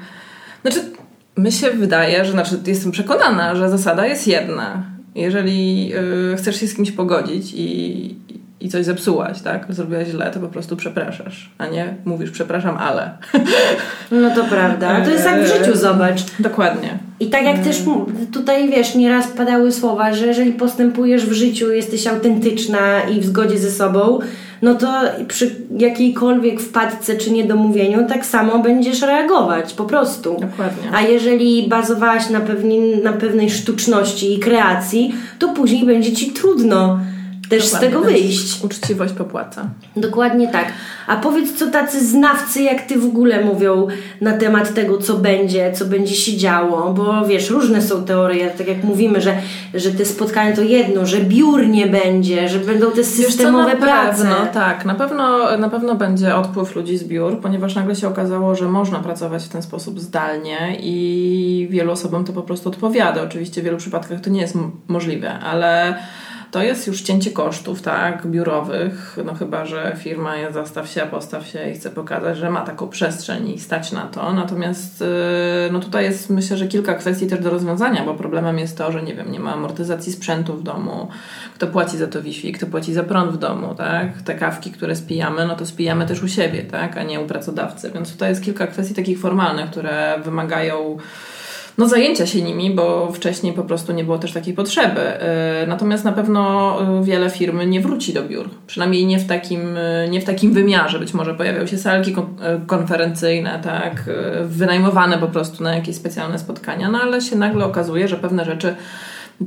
Znaczy, 0.62 0.80
my 1.38 1.52
się 1.52 1.72
wydaje, 1.72 2.26
że 2.26 2.32
znaczy 2.32 2.60
jestem 2.68 2.92
przekonana, 2.92 3.56
że 3.56 3.70
zasada 3.70 4.06
jest 4.08 4.28
jedna. 4.28 4.84
Jeżeli 5.16 5.88
yy, 5.88 6.36
chcesz 6.38 6.60
się 6.60 6.68
z 6.68 6.76
kimś 6.76 6.92
pogodzić 6.92 7.54
i, 7.54 8.16
i 8.64 8.70
coś 8.70 8.86
zepsułaś, 8.86 9.42
tak? 9.42 9.66
Zrobiłaś 9.70 10.08
źle, 10.08 10.32
to 10.34 10.40
po 10.40 10.48
prostu 10.48 10.76
przepraszasz, 10.76 11.50
a 11.58 11.68
nie 11.68 11.96
mówisz 12.06 12.32
przepraszam, 12.32 12.78
ale. 12.78 13.12
No 14.12 14.30
to 14.36 14.44
prawda. 14.44 15.02
To 15.02 15.12
jest 15.12 15.26
jak 15.26 15.44
w 15.44 15.48
życiu, 15.48 15.78
zobacz. 15.78 16.22
Dokładnie. 16.40 16.98
I 17.20 17.28
tak 17.28 17.44
jak 17.44 17.60
też 17.60 17.86
mu- 17.86 18.06
tutaj 18.34 18.70
wiesz, 18.70 18.96
nieraz 18.96 19.28
padały 19.28 19.72
słowa, 19.72 20.14
że 20.14 20.28
jeżeli 20.28 20.52
postępujesz 20.52 21.26
w 21.26 21.32
życiu, 21.32 21.72
jesteś 21.72 22.08
autentyczna 22.08 23.02
i 23.02 23.22
w 23.22 23.26
zgodzie 23.26 23.58
ze 23.58 23.72
sobą, 23.72 24.20
no 24.62 24.76
to 24.76 25.02
przy 25.28 25.56
jakiejkolwiek 25.78 26.62
wpadce 26.62 27.18
czy 27.18 27.32
niedomówieniu 27.32 28.08
tak 28.08 28.26
samo 28.26 28.60
będziesz 28.60 29.02
reagować, 29.02 29.74
po 29.74 29.84
prostu. 29.84 30.32
Dokładnie. 30.32 30.90
A 30.94 31.02
jeżeli 31.02 31.68
bazowałaś 31.68 32.30
na, 32.30 32.40
pewni, 32.40 32.80
na 33.04 33.14
pewnej 33.14 33.50
sztuczności 33.50 34.34
i 34.34 34.40
kreacji, 34.40 35.16
to 35.40 35.50
później 35.50 35.86
będzie 35.86 36.14
ci 36.14 36.32
trudno 36.32 37.00
też 37.50 37.64
z 37.64 37.72
Dokładnie, 37.72 37.90
tego 37.90 38.02
więc 38.02 38.22
wyjść. 38.22 38.64
Uczciwość 38.64 39.14
popłaca. 39.14 39.70
Dokładnie 39.96 40.48
tak. 40.48 40.66
A 41.08 41.16
powiedz, 41.16 41.54
co 41.54 41.68
tacy 41.68 42.06
znawcy 42.06 42.62
jak 42.62 42.82
ty 42.82 43.00
w 43.00 43.06
ogóle 43.06 43.46
mówią 43.46 43.88
na 44.22 44.38
temat 44.38 44.74
tego, 44.74 44.98
co 44.98 45.14
będzie, 45.14 45.72
co 45.72 45.86
będzie 45.86 46.16
się 46.16 46.38
działo, 46.38 46.94
bo 46.94 47.26
wiesz, 47.26 47.50
różne 47.50 47.82
są 47.82 48.06
teorie, 48.06 48.50
tak 48.50 48.68
jak 48.68 48.84
mówimy, 48.84 49.22
że, 49.22 49.36
że 49.74 49.92
te 49.92 50.06
spotkania 50.06 50.56
to 50.56 50.62
jedno, 50.62 51.06
że 51.06 51.18
biur 51.18 51.68
nie 51.68 51.88
będzie, 51.88 52.50
że 52.50 52.60
będą 52.60 52.92
te 52.92 52.98
Wiesz 52.98 53.08
co, 53.08 53.24
systemowe 53.24 53.74
na 53.74 53.82
prace. 53.82 54.24
Pewno, 54.24 54.36
tak, 54.54 54.86
na 54.86 54.96
pewno, 54.96 55.58
na 55.58 55.70
pewno 55.70 55.96
będzie 55.96 56.36
odpływ 56.36 56.76
ludzi 56.76 56.98
z 56.98 57.04
biur, 57.04 57.40
ponieważ 57.42 57.76
nagle 57.76 57.96
się 57.96 58.08
okazało, 58.08 58.56
że 58.56 58.66
można 58.66 59.00
pracować 59.00 59.44
w 59.44 59.50
ten 59.50 59.62
sposób 59.62 60.00
zdalnie 60.00 60.78
i 60.80 61.68
wielu 61.72 61.92
osobom 61.92 62.26
to 62.26 62.34
po 62.34 62.42
prostu 62.42 62.70
odpowiada. 62.70 63.22
Oczywiście 63.22 63.62
w 63.62 63.66
wielu 63.66 63.78
przypadkach 63.78 64.22
to 64.22 64.30
nie 64.30 64.42
jest 64.42 64.58
możliwe, 64.88 65.40
ale 65.40 65.96
to 66.54 66.64
jest 66.64 66.88
już 66.88 67.02
cięcie 67.02 67.32
kosztów, 67.32 67.82
tak, 67.82 68.28
biurowych, 68.28 69.18
no 69.26 69.34
chyba, 69.34 69.66
że 69.66 69.96
firma 69.98 70.34
zastaw 70.52 70.90
się, 70.90 71.02
postaw 71.02 71.48
się 71.48 71.70
i 71.70 71.74
chce 71.74 71.90
pokazać, 71.90 72.38
że 72.38 72.50
ma 72.50 72.62
taką 72.62 72.88
przestrzeń 72.88 73.50
i 73.50 73.60
stać 73.60 73.92
na 73.92 74.02
to. 74.02 74.34
Natomiast 74.34 75.02
yy, 75.02 75.08
no 75.72 75.80
tutaj 75.80 76.04
jest 76.04 76.30
myślę, 76.30 76.58
że 76.58 76.68
kilka 76.68 76.94
kwestii 76.94 77.28
też 77.28 77.40
do 77.40 77.50
rozwiązania, 77.50 78.06
bo 78.06 78.14
problemem 78.14 78.60
jest 78.60 78.78
to, 78.78 78.92
że 78.92 79.04
nie 79.04 79.16
wiem, 79.16 79.32
nie 79.32 79.40
ma 79.40 79.54
amortyzacji 79.54 80.14
sprzętu 80.14 80.54
w 80.54 80.64
domu, 80.64 81.08
kto 81.56 81.68
płaci 81.68 81.98
za 81.98 82.08
to 82.08 82.22
Wi-Fi, 82.22 82.52
kto 82.52 82.66
płaci 82.66 82.94
za 82.94 83.04
prąd 83.04 83.32
w 83.32 83.38
domu, 83.38 83.76
tak? 83.76 84.22
Te 84.22 84.36
kawki, 84.36 84.72
które 84.72 84.96
spijamy, 84.96 85.48
no 85.48 85.56
to 85.56 85.66
spijamy 85.66 86.06
też 86.06 86.24
u 86.24 86.28
siebie, 86.28 86.64
tak? 86.64 86.98
A 86.98 87.04
nie 87.04 87.20
u 87.20 87.26
pracodawcy. 87.26 87.92
Więc 87.92 88.12
tutaj 88.12 88.30
jest 88.30 88.44
kilka 88.44 88.68
kwestii 88.68 88.96
takich 88.96 89.20
formalnych, 89.20 89.72
które 89.72 90.20
wymagają 90.24 90.98
no 91.78 91.88
zajęcia 91.88 92.26
się 92.26 92.42
nimi, 92.42 92.72
bo 92.72 93.12
wcześniej 93.12 93.54
po 93.54 93.64
prostu 93.64 93.94
nie 93.94 94.04
było 94.04 94.18
też 94.18 94.32
takiej 94.32 94.54
potrzeby. 94.54 95.02
Yy, 95.62 95.68
Natomiast 95.68 96.04
na 96.04 96.12
pewno 96.12 96.76
yy, 97.00 97.06
wiele 97.06 97.30
firm 97.30 97.70
nie 97.70 97.82
wróci 97.82 98.14
do 98.14 98.24
biur. 98.24 98.50
Przynajmniej 98.68 99.06
nie 99.06 99.20
w 99.20 99.28
takim, 99.28 99.62
yy, 99.62 100.10
nie 100.10 100.22
w 100.22 100.26
takim 100.26 100.54
wymiarze. 100.54 101.00
Być 101.00 101.14
może 101.14 101.34
pojawią 101.34 101.66
się 101.66 101.78
salki 101.78 102.14
kon- 102.14 102.36
konferencyjne, 102.68 103.60
tak, 103.64 104.04
wynajmowane 104.44 105.18
po 105.18 105.28
prostu 105.28 105.64
na 105.64 105.76
jakieś 105.76 105.96
specjalne 105.96 106.40
spotkania, 106.40 106.92
no 106.92 107.00
ale 107.02 107.22
się 107.22 107.36
nagle 107.36 107.66
okazuje, 107.66 108.08
że 108.08 108.16
pewne 108.16 108.46
rzeczy 108.46 108.76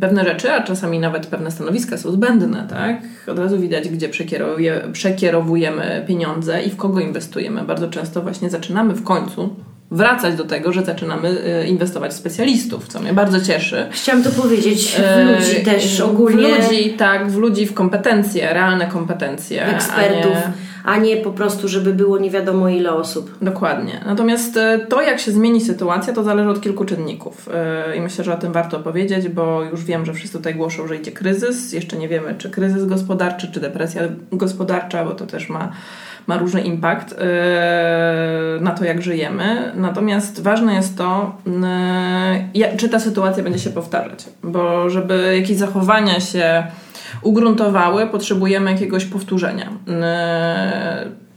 pewne 0.00 0.24
rzeczy, 0.24 0.52
a 0.52 0.62
czasami 0.62 0.98
nawet 0.98 1.26
pewne 1.26 1.50
stanowiska 1.50 1.96
są 1.96 2.10
zbędne, 2.10 2.66
tak? 2.70 3.02
Od 3.28 3.38
razu 3.38 3.58
widać, 3.58 3.88
gdzie 3.88 4.08
przekierowujemy 4.92 6.04
pieniądze 6.08 6.62
i 6.62 6.70
w 6.70 6.76
kogo 6.76 7.00
inwestujemy. 7.00 7.62
Bardzo 7.62 7.88
często 7.88 8.22
właśnie 8.22 8.50
zaczynamy 8.50 8.94
w 8.94 9.04
końcu 9.04 9.56
wracać 9.90 10.34
do 10.36 10.44
tego, 10.44 10.72
że 10.72 10.84
zaczynamy 10.84 11.28
y, 11.64 11.66
inwestować 11.66 12.12
w 12.12 12.14
specjalistów, 12.14 12.88
co 12.88 13.00
mnie 13.00 13.12
bardzo 13.12 13.40
cieszy. 13.40 13.86
Chciałam 13.90 14.22
to 14.22 14.30
powiedzieć, 14.30 14.92
w 14.96 15.00
E, 15.00 15.24
ludzi 15.38 15.64
też 15.64 16.00
w 16.00 16.04
ogólnie, 16.04 16.48
ludzi, 16.48 16.90
tak, 16.98 17.30
w 17.30 17.36
ludzi, 17.36 17.66
w 17.66 17.74
kompetencje, 17.74 18.52
realne 18.54 18.86
kompetencje. 18.86 19.66
a 19.66 19.68
ekspertów, 19.70 20.32
nie- 20.32 20.52
a 20.84 20.96
nie 20.96 21.16
po 21.16 21.30
prostu, 21.30 21.68
żeby 21.68 21.94
było 21.94 22.18
nie 22.18 22.30
wiadomo 22.30 22.68
ile 22.68 22.92
osób. 22.92 23.30
Dokładnie. 23.42 24.00
Natomiast 24.06 24.56
e, 24.56 24.78
to, 24.88 25.02
jak 25.02 25.20
się 25.20 25.32
zmieni 25.32 25.60
sytuacja, 25.60 26.12
to 26.12 26.22
zależy 26.24 26.48
od 26.50 26.60
kilku 26.60 26.84
czynników. 26.84 27.48
E, 27.54 27.96
I 27.96 28.00
myślę, 28.00 28.24
że 28.24 28.34
o 28.34 28.36
tym 28.36 28.52
warto 28.52 28.80
powiedzieć, 28.80 29.28
bo 29.28 29.62
już 29.62 29.84
wiem, 29.84 30.06
że 30.06 30.12
wszyscy 30.14 30.38
tutaj 30.38 30.54
głoszą, 30.54 30.88
że 30.88 30.96
idzie 30.96 31.12
kryzys. 31.12 31.72
Jeszcze 31.72 31.96
nie 31.96 32.08
wiemy, 32.08 32.34
czy 32.38 32.50
kryzys 32.50 32.84
gospodarczy, 32.84 33.48
czy 33.52 33.60
depresja 33.60 34.02
gospodarcza, 34.32 35.04
bo 35.04 35.10
to 35.10 35.26
też 35.26 35.48
ma, 35.48 35.72
ma 36.26 36.38
różny 36.38 36.60
impact 36.60 37.12
e, 37.12 37.16
na 38.60 38.70
to, 38.70 38.84
jak 38.84 39.02
żyjemy. 39.02 39.72
Natomiast 39.74 40.42
ważne 40.42 40.74
jest 40.74 40.98
to, 40.98 41.36
czy 42.76 42.88
ta 42.88 43.00
sytuacja 43.00 43.42
będzie 43.42 43.58
się 43.58 43.70
powtarzać. 43.70 44.24
Bo 44.42 44.90
żeby 44.90 45.36
jakieś 45.40 45.56
zachowania 45.56 46.20
się 46.20 46.66
ugruntowały, 47.22 48.06
potrzebujemy 48.06 48.72
jakiegoś 48.72 49.04
powtórzenia. 49.04 49.70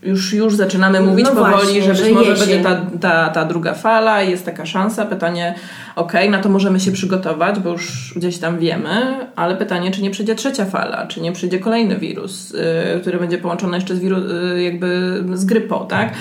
Już, 0.03 0.33
już 0.33 0.55
zaczynamy 0.55 1.01
mówić 1.01 1.25
No 1.25 1.31
powoli, 1.31 1.53
właśnie, 1.53 1.81
że 1.81 1.89
być 1.89 1.99
że 1.99 2.09
może 2.09 2.35
będzie 2.35 2.59
ta, 2.63 2.81
ta, 3.01 3.29
ta 3.29 3.45
druga 3.45 3.73
fala, 3.73 4.21
jest 4.21 4.45
taka 4.45 4.65
szansa. 4.65 5.05
Pytanie, 5.05 5.55
okej, 5.95 6.29
na 6.29 6.39
to 6.39 6.49
możemy 6.49 6.79
się 6.79 6.91
przygotować, 6.91 7.59
bo 7.59 7.69
już 7.69 8.13
gdzieś 8.15 8.37
tam 8.37 8.59
wiemy, 8.59 8.89
ale 9.35 9.55
pytanie, 9.55 9.91
czy 9.91 10.01
nie 10.01 10.11
przyjdzie 10.11 10.35
trzecia 10.35 10.65
fala, 10.65 11.07
czy 11.07 11.21
nie 11.21 11.31
przyjdzie 11.31 11.59
kolejny 11.59 11.97
wirus, 11.97 12.53
y, 12.95 12.99
który 13.01 13.19
będzie 13.19 13.37
połączony 13.37 13.77
jeszcze 13.77 13.95
z, 13.95 13.99
wiru, 13.99 14.17
y, 14.17 14.63
jakby 14.63 15.23
z 15.33 15.45
grypą, 15.45 15.87
tak? 15.87 16.13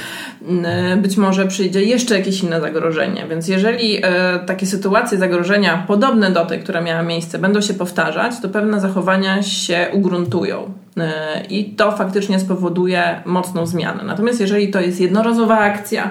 Y, 0.92 0.96
być 0.96 1.16
może 1.16 1.46
przyjdzie 1.46 1.82
jeszcze 1.82 2.18
jakieś 2.18 2.42
inne 2.42 2.60
zagrożenie, 2.60 3.26
więc 3.30 3.48
jeżeli 3.48 3.98
y, 3.98 4.02
takie 4.46 4.66
sytuacje 4.66 5.18
zagrożenia 5.18 5.84
podobne 5.86 6.30
do 6.30 6.46
tej, 6.46 6.60
która 6.60 6.80
miała 6.80 7.02
miejsce, 7.02 7.38
będą 7.38 7.60
się 7.60 7.74
powtarzać, 7.74 8.32
to 8.42 8.48
pewne 8.48 8.80
zachowania 8.80 9.42
się 9.42 9.86
ugruntują. 9.92 10.72
Y, 11.00 11.46
I 11.50 11.64
to 11.64 11.92
faktycznie 11.92 12.40
spowoduje 12.40 13.22
mocną 13.24 13.66
zmianę. 13.66 14.04
Natomiast 14.04 14.40
jeżeli 14.40 14.68
to 14.68 14.80
jest 14.80 15.00
jednorazowa 15.00 15.58
akcja, 15.58 16.10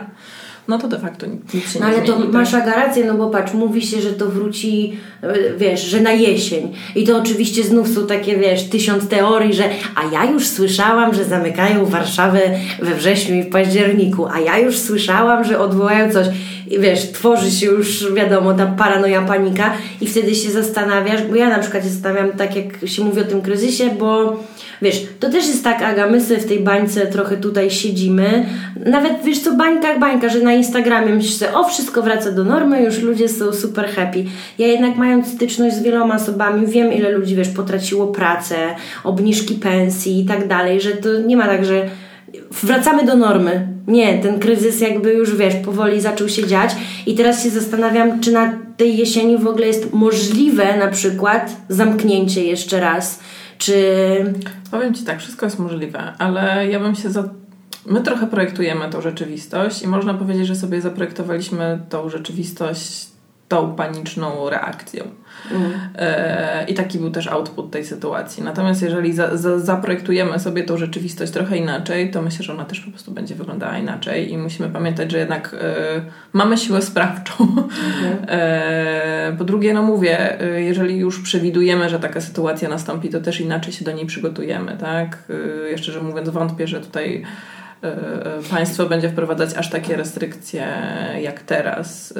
no 0.68 0.78
to 0.78 0.88
de 0.88 1.00
facto 1.00 1.26
nic 1.54 1.74
się 1.74 1.80
No 1.80 1.90
nie 1.90 1.96
ale 1.96 2.06
zmieni. 2.06 2.24
to 2.24 2.32
masz 2.32 2.54
Aga 2.54 2.76
rację, 2.76 3.06
no 3.06 3.14
bo 3.14 3.30
patrz, 3.30 3.54
mówi 3.54 3.82
się, 3.82 4.02
że 4.02 4.10
to 4.14 4.26
wróci, 4.26 4.98
e, 5.24 5.34
wiesz, 5.58 5.82
że 5.84 6.02
na 6.02 6.12
jesień. 6.12 6.74
I 6.96 7.04
to 7.04 7.18
oczywiście 7.18 7.64
znów 7.64 7.88
są 7.90 8.08
takie, 8.08 8.38
wiesz, 8.38 8.64
tysiąc 8.70 9.08
teorii, 9.08 9.54
że 9.54 9.64
a 9.96 10.14
ja 10.14 10.32
już 10.32 10.48
słyszałam, 10.48 11.14
że 11.14 11.24
zamykają 11.26 11.86
Warszawę 11.86 12.40
we 12.82 12.96
wrześniu 12.96 13.36
i 13.36 13.44
w 13.44 13.50
październiku, 13.50 14.26
a 14.26 14.40
ja 14.40 14.60
już 14.60 14.78
słyszałam, 14.80 15.44
że 15.44 15.60
odwołają 15.60 16.12
coś. 16.12 16.28
i 16.72 16.80
wiesz, 16.80 17.12
tworzy 17.12 17.52
się 17.52 17.66
już, 17.66 18.14
wiadomo, 18.14 18.54
ta 18.54 18.66
paranoja, 18.66 19.22
panika 19.22 19.74
i 20.02 20.08
wtedy 20.08 20.36
się 20.36 20.52
zastanawiasz, 20.52 21.22
bo 21.24 21.36
ja 21.36 21.50
na 21.50 21.60
przykład 21.60 21.84
się 21.84 21.90
zastanawiam, 21.90 22.32
tak 22.32 22.56
jak 22.56 22.66
się 22.90 23.04
mówi 23.04 23.22
o 23.22 23.24
tym 23.24 23.42
kryzysie, 23.42 23.90
bo 24.00 24.40
wiesz, 24.82 25.06
to 25.20 25.30
też 25.30 25.48
jest 25.48 25.64
tak, 25.64 25.82
Aga, 25.82 26.08
my 26.08 26.22
sobie 26.22 26.40
w 26.40 26.46
tej 26.48 26.60
bańce 26.60 27.08
trochę 27.08 27.38
tutaj 27.38 27.72
siedzimy, 27.72 28.46
nawet 28.86 29.14
wiesz 29.24 29.40
co, 29.40 29.54
bańka 29.56 29.88
jak 29.90 30.00
bańka, 30.00 30.30
że 30.30 30.40
na 30.40 30.54
Instagramie 30.58 31.24
sobie, 31.24 31.54
o 31.54 31.64
wszystko 31.64 32.02
wraca 32.02 32.32
do 32.32 32.44
normy, 32.44 32.84
już 32.84 33.02
ludzie 33.02 33.30
są 33.30 33.54
super 33.54 33.90
happy. 33.90 34.26
Ja 34.58 34.68
jednak 34.68 34.98
mając 34.98 35.28
styczność 35.28 35.76
z 35.76 35.84
wieloma 35.84 36.16
osobami, 36.16 36.68
wiem 36.68 36.94
ile 36.94 37.12
ludzi, 37.12 37.36
wiesz, 37.36 37.50
potraciło 37.50 38.08
pracę, 38.08 38.56
obniżki 39.04 39.56
pensji 39.56 40.22
i 40.22 40.26
tak 40.26 40.48
dalej, 40.48 40.82
że 40.82 40.92
to 40.92 41.10
nie 41.20 41.38
ma 41.38 41.46
tak, 41.46 41.66
że 41.66 41.90
wracamy 42.64 43.06
do 43.06 43.16
normy. 43.16 43.68
Nie, 43.88 44.20
ten 44.20 44.40
kryzys 44.40 44.82
jakby 44.82 45.14
już 45.14 45.36
wiesz, 45.36 45.56
powoli 45.56 46.02
zaczął 46.02 46.30
się 46.30 46.48
dziać 46.48 46.76
i 47.06 47.16
teraz 47.16 47.44
się 47.44 47.50
zastanawiam, 47.50 48.20
czy 48.20 48.32
na 48.32 48.54
tej 48.78 48.98
jesieni 48.98 49.38
w 49.38 49.48
ogóle 49.48 49.68
jest 49.68 49.94
możliwe 49.94 50.78
na 50.78 50.88
przykład 50.88 51.56
zamknięcie 51.70 52.44
jeszcze 52.44 52.80
raz, 52.80 53.20
czy... 53.58 53.74
Powiem 54.72 54.94
Ci 54.94 55.04
tak, 55.04 55.20
wszystko 55.20 55.46
jest 55.46 55.60
możliwe, 55.60 56.14
ale 56.18 56.68
ja 56.68 56.80
bym 56.80 56.96
się 56.96 57.10
za... 57.10 57.24
My 57.88 58.01
trochę 58.01 58.27
projektujemy 58.27 58.89
tą 58.89 59.01
rzeczywistość 59.01 59.84
i 59.84 59.88
można 59.88 60.13
powiedzieć, 60.13 60.48
że 60.48 60.56
sobie 60.56 60.82
zaprojektowaliśmy 60.82 61.79
tą 61.89 62.10
rzeczywistość 62.10 63.08
tą 63.48 63.75
paniczną 63.75 64.50
reakcją. 64.50 65.03
Mm. 65.51 65.72
E, 65.96 66.65
I 66.67 66.74
taki 66.74 67.00
był 67.00 67.12
też 67.12 67.27
output 67.27 67.72
tej 67.72 67.86
sytuacji. 67.86 68.44
Natomiast 68.44 68.82
jeżeli 68.82 69.13
za, 69.13 69.38
za, 69.38 69.60
zaprojektujemy 69.60 70.39
sobie 70.39 70.63
tą 70.63 70.77
rzeczywistość 70.77 71.32
trochę 71.32 71.58
inaczej, 71.58 72.12
to 72.12 72.22
myślę, 72.22 72.46
że 72.46 72.53
ona 72.53 72.65
też 72.65 72.79
po 72.79 72.91
prostu 72.91 73.12
będzie 73.12 73.36
wyglądała 73.36 73.77
inaczej 73.77 74.32
i 74.32 74.38
musimy 74.38 74.70
pamiętać, 74.70 75.12
że 75.12 75.17
jednak 75.17 75.56
e, 75.62 76.01
mamy 76.34 76.58
siłę 76.58 76.82
sprawczą. 76.82 77.34
Mm. 77.44 78.17
E, 78.27 79.36
po 79.38 79.44
drugie, 79.44 79.74
no 79.74 79.84
mówię, 79.84 80.38
jeżeli 80.58 80.98
już 80.98 81.22
przewidujemy, 81.22 81.89
że 81.89 82.00
taka 82.00 82.22
sytuacja 82.22 82.70
nastąpi, 82.70 83.10
to 83.10 83.22
też 83.22 83.41
inaczej 83.41 83.74
się 83.74 83.86
do 83.86 83.91
niej 83.91 84.06
przygotujemy, 84.06 84.77
tak? 84.79 85.24
Jeszcze, 85.70 85.91
że 85.91 86.01
mówiąc, 86.01 86.29
wątpię, 86.29 86.67
że 86.67 86.82
tutaj 86.82 87.25
państwo 88.50 88.86
będzie 88.86 89.10
wprowadzać 89.10 89.54
aż 89.58 89.70
takie 89.70 89.96
restrykcje 89.96 90.68
jak 91.22 91.40
teraz, 91.44 92.14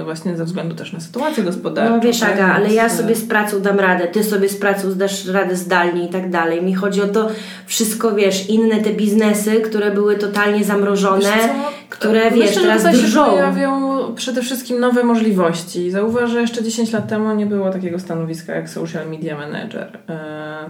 e, 0.00 0.04
właśnie 0.04 0.36
ze 0.36 0.44
względu 0.44 0.74
też 0.74 0.92
na 0.92 1.00
sytuację 1.00 1.44
gospodarczą. 1.44 1.96
No 1.96 2.00
wiesz 2.00 2.22
Aga, 2.22 2.54
ale 2.54 2.74
ja 2.74 2.88
sobie 2.88 3.14
z 3.14 3.24
pracą 3.24 3.60
dam 3.60 3.80
radę, 3.80 4.06
ty 4.06 4.24
sobie 4.24 4.48
z 4.48 4.56
pracą 4.56 4.90
zdasz 4.90 5.26
radę 5.26 5.56
zdalnie 5.56 6.04
i 6.04 6.08
tak 6.08 6.30
dalej. 6.30 6.62
Mi 6.62 6.74
chodzi 6.74 7.02
o 7.02 7.06
to 7.06 7.28
wszystko, 7.66 8.14
wiesz, 8.14 8.50
inne 8.50 8.80
te 8.80 8.90
biznesy, 8.90 9.60
które 9.60 9.90
były 9.90 10.16
totalnie 10.16 10.64
zamrożone, 10.64 11.32
które 11.88 12.30
wiesz, 12.30 12.56
Myślę, 12.56 12.62
teraz 12.62 12.82
że 12.82 12.92
drżą. 12.92 13.24
się 13.24 13.30
pojawią 13.30 13.94
przede 14.14 14.42
wszystkim 14.42 14.80
nowe 14.80 15.04
możliwości. 15.04 15.90
Zauważ, 15.90 16.30
że 16.30 16.40
jeszcze 16.40 16.62
10 16.62 16.92
lat 16.92 17.08
temu 17.08 17.34
nie 17.34 17.46
było 17.46 17.70
takiego 17.70 17.98
stanowiska 17.98 18.54
jak 18.54 18.68
social 18.68 19.10
media 19.10 19.36
manager, 19.36 19.98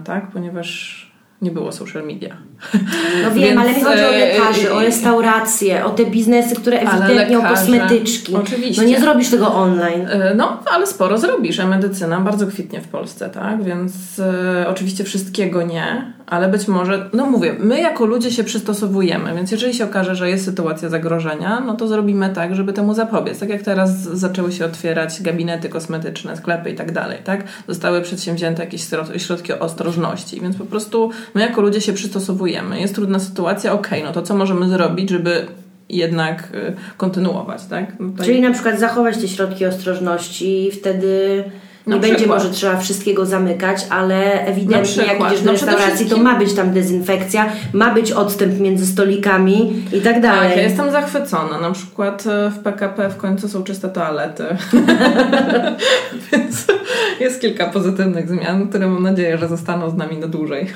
tak? 0.05 0.31
Ponieważ 0.33 1.05
nie 1.41 1.51
było 1.51 1.71
social 1.71 2.03
media. 2.03 2.37
No 3.23 3.31
wiem, 3.35 3.43
Więc, 3.43 3.59
ale 3.59 3.73
mi 3.73 3.83
chodzi 3.83 4.03
o 4.03 4.13
e, 4.13 4.17
lekarzy, 4.17 4.73
o 4.73 4.79
restauracje, 4.79 5.85
o 5.85 5.89
te 5.89 6.05
biznesy, 6.05 6.55
które 6.55 6.79
ewidentnie 6.79 7.39
o 7.39 7.41
kosmetyczki. 7.41 8.35
Oczywiście. 8.35 8.81
No 8.81 8.87
nie 8.87 8.99
zrobisz 8.99 9.29
tego 9.29 9.53
online. 9.53 10.07
E, 10.09 10.33
no, 10.35 10.63
ale 10.65 10.87
sporo 10.87 11.17
zrobisz, 11.17 11.59
a 11.59 11.67
medycyna 11.67 12.19
bardzo 12.19 12.47
kwitnie 12.47 12.81
w 12.81 12.87
Polsce, 12.87 13.29
tak? 13.29 13.63
Więc 13.63 14.19
e, 14.19 14.65
oczywiście 14.67 15.03
wszystkiego 15.03 15.63
nie, 15.63 16.13
ale 16.27 16.49
być 16.49 16.67
może, 16.67 17.09
no 17.13 17.25
mówię, 17.25 17.55
my 17.59 17.81
jako 17.81 18.05
ludzie 18.05 18.31
się 18.31 18.43
przystosowujemy, 18.43 19.35
więc 19.35 19.51
jeżeli 19.51 19.73
się 19.73 19.85
okaże, 19.85 20.15
że 20.15 20.29
jest 20.29 20.45
sytuacja 20.45 20.89
zagrożenia, 20.89 21.59
no 21.59 21.73
to 21.73 21.87
zrobimy 21.87 22.29
tak, 22.29 22.55
żeby 22.55 22.73
temu 22.73 22.93
zapobiec. 22.93 23.39
Tak 23.39 23.49
jak 23.49 23.61
teraz 23.61 24.01
zaczęły 24.01 24.51
się 24.51 24.65
otwierać 24.65 25.21
gabinety 25.21 25.69
kosmetyczne, 25.69 26.37
sklepy 26.37 26.69
i 26.69 26.75
tak 26.75 26.91
dalej, 26.91 27.17
tak? 27.23 27.43
Zostały 27.67 28.01
przedsięwzięte 28.01 28.63
jakieś 28.63 28.87
środki 29.17 29.53
ostrożności, 29.53 30.41
więc 30.41 30.55
po 30.55 30.65
prostu 30.65 31.11
my 31.33 31.41
jako 31.41 31.61
ludzie 31.61 31.81
się 31.81 31.93
przystosowujemy. 31.93 32.81
Jest 32.81 32.95
trudna 32.95 33.19
sytuacja, 33.19 33.73
okej, 33.73 33.99
okay, 33.99 34.03
no 34.03 34.13
to 34.13 34.21
co 34.21 34.35
możemy 34.35 34.69
zrobić, 34.69 35.09
żeby 35.09 35.45
jednak 35.89 36.49
y, 36.55 36.73
kontynuować, 36.97 37.65
tak? 37.65 37.93
No. 37.99 38.23
Czyli 38.23 38.41
na 38.41 38.51
przykład 38.51 38.79
zachować 38.79 39.17
te 39.17 39.27
środki 39.27 39.65
ostrożności 39.65 40.67
i 40.67 40.71
wtedy 40.71 41.43
nie 41.87 41.97
będzie 41.99 42.27
może 42.27 42.49
trzeba 42.49 42.77
wszystkiego 42.77 43.25
zamykać, 43.25 43.85
ale 43.89 44.45
ewidentnie 44.45 45.03
jak 45.03 45.19
idziesz 45.19 45.39
do 45.39 45.45
no 45.45 45.51
restauracji, 45.51 46.05
to 46.05 46.17
ma 46.17 46.39
być 46.39 46.53
tam 46.53 46.73
dezynfekcja, 46.73 47.49
ma 47.73 47.93
być 47.93 48.11
odstęp 48.11 48.59
między 48.59 48.85
stolikami 48.87 49.83
i 49.93 50.01
tak 50.01 50.21
dalej. 50.21 50.49
Tak, 50.49 50.57
ja 50.57 50.63
jestem 50.63 50.91
zachwycona. 50.91 51.59
Na 51.59 51.71
przykład 51.71 52.27
e, 52.27 52.49
w 52.49 52.59
PKP 52.59 53.09
w 53.09 53.17
końcu 53.17 53.49
są 53.49 53.63
czyste 53.63 53.89
toalety. 53.89 54.43
Więc 56.31 56.65
jest 57.19 57.41
kilka 57.41 57.65
pozytywnych 57.65 58.29
zmian, 58.29 58.69
które 58.69 58.87
mam 58.87 59.03
nadzieję, 59.03 59.37
że 59.37 59.47
zostaną 59.47 59.89
z 59.89 59.95
nami 59.95 60.17
na 60.17 60.27
dłużej. 60.27 60.67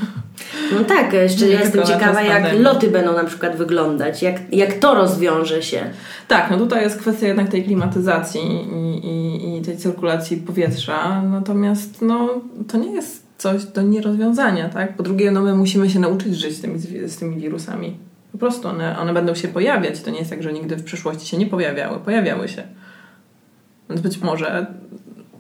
No 0.72 0.84
tak, 0.84 1.14
jeszcze 1.14 1.46
nie 1.46 1.52
jestem 1.52 1.84
ciekawa, 1.84 2.22
jak 2.22 2.44
loty 2.60 2.88
będą 2.88 3.14
na 3.14 3.24
przykład 3.24 3.56
wyglądać, 3.56 4.22
jak, 4.24 4.36
jak 4.52 4.74
to 4.74 4.96
rozwiąże 4.96 5.64
się. 5.64 5.82
Tak, 6.28 6.52
no 6.52 6.58
tutaj 6.58 6.84
jest 6.84 7.00
kwestia 7.00 7.28
jednak 7.28 7.50
tej 7.50 7.64
klimatyzacji 7.64 8.42
i, 8.42 9.08
i, 9.08 9.58
i 9.58 9.62
tej 9.62 9.78
cyrkulacji 9.78 10.38
powietrza, 10.38 10.99
natomiast 11.22 12.02
no, 12.02 12.42
to 12.68 12.78
nie 12.78 12.92
jest 12.92 13.24
coś 13.38 13.66
do 13.66 13.82
nierozwiązania, 13.82 14.70
tak? 14.70 14.96
Po 14.96 15.04
drugie, 15.04 15.32
no 15.32 15.42
my 15.42 15.56
musimy 15.56 15.90
się 15.90 16.00
nauczyć 16.00 16.38
żyć 16.38 16.58
z 16.58 16.62
tymi, 16.62 16.80
z 17.10 17.18
tymi 17.18 17.42
wirusami. 17.42 17.98
Po 18.32 18.38
prostu 18.38 18.68
one, 18.68 19.00
one 19.00 19.14
będą 19.14 19.36
się 19.36 19.48
pojawiać. 19.48 20.02
To 20.02 20.12
nie 20.12 20.20
jest 20.20 20.30
tak, 20.30 20.44
że 20.44 20.54
nigdy 20.54 20.76
w 20.76 20.84
przyszłości 20.84 21.28
się 21.28 21.38
nie 21.38 21.46
pojawiały. 21.46 22.00
Pojawiały 22.00 22.48
się. 22.48 22.64
Więc 23.90 24.02
być 24.02 24.22
może 24.22 24.68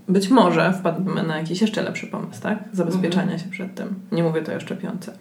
być 0.09 0.29
może 0.29 0.73
wpadniemy 0.73 1.23
na 1.23 1.37
jakiś 1.37 1.61
jeszcze 1.61 1.81
lepszy 1.81 2.07
pomysł, 2.07 2.41
tak? 2.41 2.57
Zabezpieczania 2.73 3.31
mhm. 3.31 3.39
się 3.39 3.49
przed 3.49 3.75
tym. 3.75 3.95
Nie 4.11 4.23
mówię 4.23 4.41
to 4.41 4.53
o 4.53 4.59
szczepionce. 4.59 5.13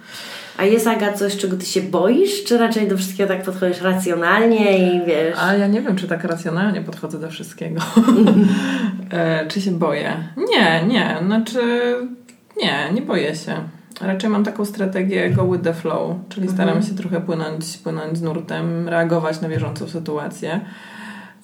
A 0.57 0.65
jest 0.65 0.87
Aga 0.87 1.13
coś, 1.13 1.37
czego 1.37 1.57
ty 1.57 1.67
się 1.67 1.83
boisz? 1.83 2.45
Czy 2.45 2.59
raczej 2.59 2.89
do 2.89 2.97
wszystkiego 2.97 3.29
tak 3.29 3.43
podchodzisz 3.43 3.83
racjonalnie 3.83 4.79
i 4.79 5.07
wiesz? 5.07 5.39
A 5.41 5.55
ja 5.55 5.67
nie 5.67 5.81
wiem, 5.81 5.97
czy 5.97 6.09
tak 6.09 6.25
racjonalnie 6.25 6.81
podchodzę 6.81 7.19
do 7.19 7.31
wszystkiego. 7.31 7.81
e, 9.11 9.47
czy 9.47 9.61
się 9.61 9.71
boję? 9.71 10.13
Nie, 10.37 10.85
nie. 10.87 11.17
Znaczy, 11.27 11.95
nie, 12.63 12.93
nie 12.95 13.03
boję 13.03 13.35
się. 13.35 13.55
Raczej 14.01 14.31
mam 14.31 14.45
taką 14.45 14.65
strategię 14.65 15.31
go 15.31 15.53
with 15.53 15.65
the 15.65 15.75
flow, 15.75 16.17
czyli 16.29 16.49
mhm. 16.49 16.57
staram 16.69 16.83
się 16.83 16.95
trochę 16.95 17.21
płynąć, 17.21 17.79
płynąć 17.79 18.19
z 18.19 18.23
nurtem, 18.23 18.89
reagować 18.89 19.41
na 19.41 19.49
bieżącą 19.49 19.89
sytuację. 19.89 20.61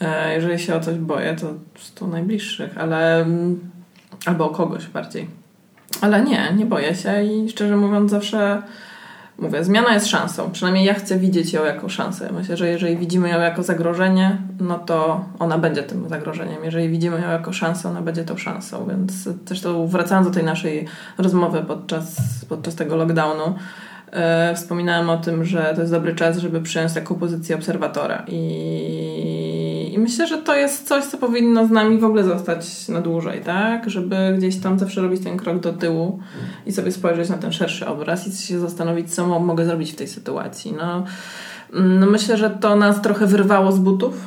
E, 0.05 0.35
jeżeli 0.35 0.59
się 0.59 0.75
o 0.75 0.81
coś 0.81 0.99
boję, 0.99 1.37
to 1.41 1.55
to 1.95 2.07
najbliższych, 2.07 2.79
ale 2.79 3.21
mm, 3.23 3.71
albo 4.27 4.45
o 4.45 4.51
kogoś 4.51 4.87
bardziej. 4.87 5.29
Ale 6.01 6.23
nie, 6.23 6.53
nie 6.57 6.67
boję 6.67 6.95
się 6.95 7.25
i 7.25 7.51
szczerze 7.51 7.77
mówiąc 7.77 8.11
zawsze 8.11 8.63
mówię, 9.39 9.65
zmiana 9.65 9.95
jest 9.95 10.07
szansą. 10.07 10.51
Przynajmniej 10.51 10.85
ja 10.85 10.95
chcę 10.95 11.19
widzieć 11.19 11.53
ją 11.53 11.65
jako 11.65 11.89
szansę. 11.89 12.33
Myślę, 12.33 12.57
że 12.57 12.69
jeżeli 12.69 12.97
widzimy 12.97 13.29
ją 13.29 13.41
jako 13.41 13.63
zagrożenie, 13.63 14.37
no 14.61 14.79
to 14.79 15.25
ona 15.39 15.59
będzie 15.59 15.83
tym 15.83 16.09
zagrożeniem. 16.09 16.65
Jeżeli 16.65 16.89
widzimy 16.89 17.21
ją 17.21 17.31
jako 17.31 17.53
szansę, 17.53 17.89
ona 17.89 18.03
będzie 18.03 18.25
tą 18.25 18.37
szansą. 18.37 18.87
Więc 18.89 19.29
też 19.45 19.61
to 19.61 19.87
wracając 19.87 20.27
do 20.27 20.35
tej 20.35 20.45
naszej 20.45 20.87
rozmowy 21.19 21.63
podczas, 21.63 22.17
podczas 22.49 22.75
tego 22.75 22.97
lockdownu, 22.97 23.55
e, 24.13 24.55
wspominałem 24.55 25.11
o 25.11 25.17
tym, 25.17 25.45
że 25.45 25.73
to 25.75 25.81
jest 25.81 25.93
dobry 25.93 26.15
czas, 26.15 26.39
żeby 26.39 26.61
przyjąć 26.63 26.93
taką 26.93 27.15
pozycję 27.15 27.57
obserwatora 27.57 28.25
i 28.29 29.64
myślę, 30.05 30.27
że 30.27 30.39
to 30.39 30.55
jest 30.55 30.89
coś, 30.89 31.05
co 31.05 31.19
powinno 31.19 31.67
z 31.67 31.71
nami 31.71 31.99
w 31.99 32.05
ogóle 32.05 32.25
zostać 32.25 32.89
na 32.89 33.01
dłużej, 33.01 33.41
tak? 33.41 33.91
Żeby 33.91 34.35
gdzieś 34.39 34.57
tam 34.57 34.79
zawsze 34.79 35.01
robić 35.01 35.25
ten 35.25 35.37
krok 35.37 35.61
do 35.61 35.73
tyłu 35.73 36.21
i 36.67 36.73
sobie 36.73 36.93
spojrzeć 36.93 37.29
na 37.29 37.39
ten 37.39 37.53
szerszy 37.53 37.87
obraz 37.87 38.29
i 38.29 38.47
się 38.47 38.61
zastanowić, 38.61 39.15
co 39.15 39.41
mogę 39.41 39.65
zrobić 39.65 39.93
w 39.93 39.97
tej 39.97 40.09
sytuacji. 40.09 40.73
No, 40.73 41.05
mm, 41.75 42.01
no 42.01 42.07
myślę, 42.07 42.37
że 42.37 42.51
to 42.51 42.77
nas 42.77 43.03
trochę 43.03 43.27
wyrwało 43.27 43.73
z 43.73 43.79
butów, 43.79 44.27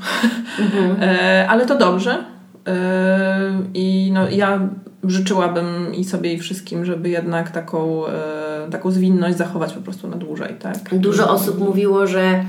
mhm. 0.59 0.97
E, 1.09 1.47
ale 1.49 1.65
to 1.65 1.77
dobrze. 1.77 2.23
E, 2.67 3.61
I 3.73 4.11
no, 4.13 4.29
ja 4.29 4.69
życzyłabym 5.03 5.95
i 5.95 6.03
sobie 6.03 6.33
i 6.33 6.39
wszystkim, 6.39 6.85
żeby 6.85 7.09
jednak 7.09 7.51
taką, 7.51 8.07
e, 8.07 8.67
taką 8.71 8.91
zwinność 8.91 9.37
zachować 9.37 9.73
po 9.73 9.81
prostu 9.81 10.07
na 10.07 10.17
dłużej. 10.17 10.55
Tak? 10.59 10.99
Dużo 10.99 11.29
osób 11.29 11.59
mówiło, 11.59 12.07
że 12.07 12.43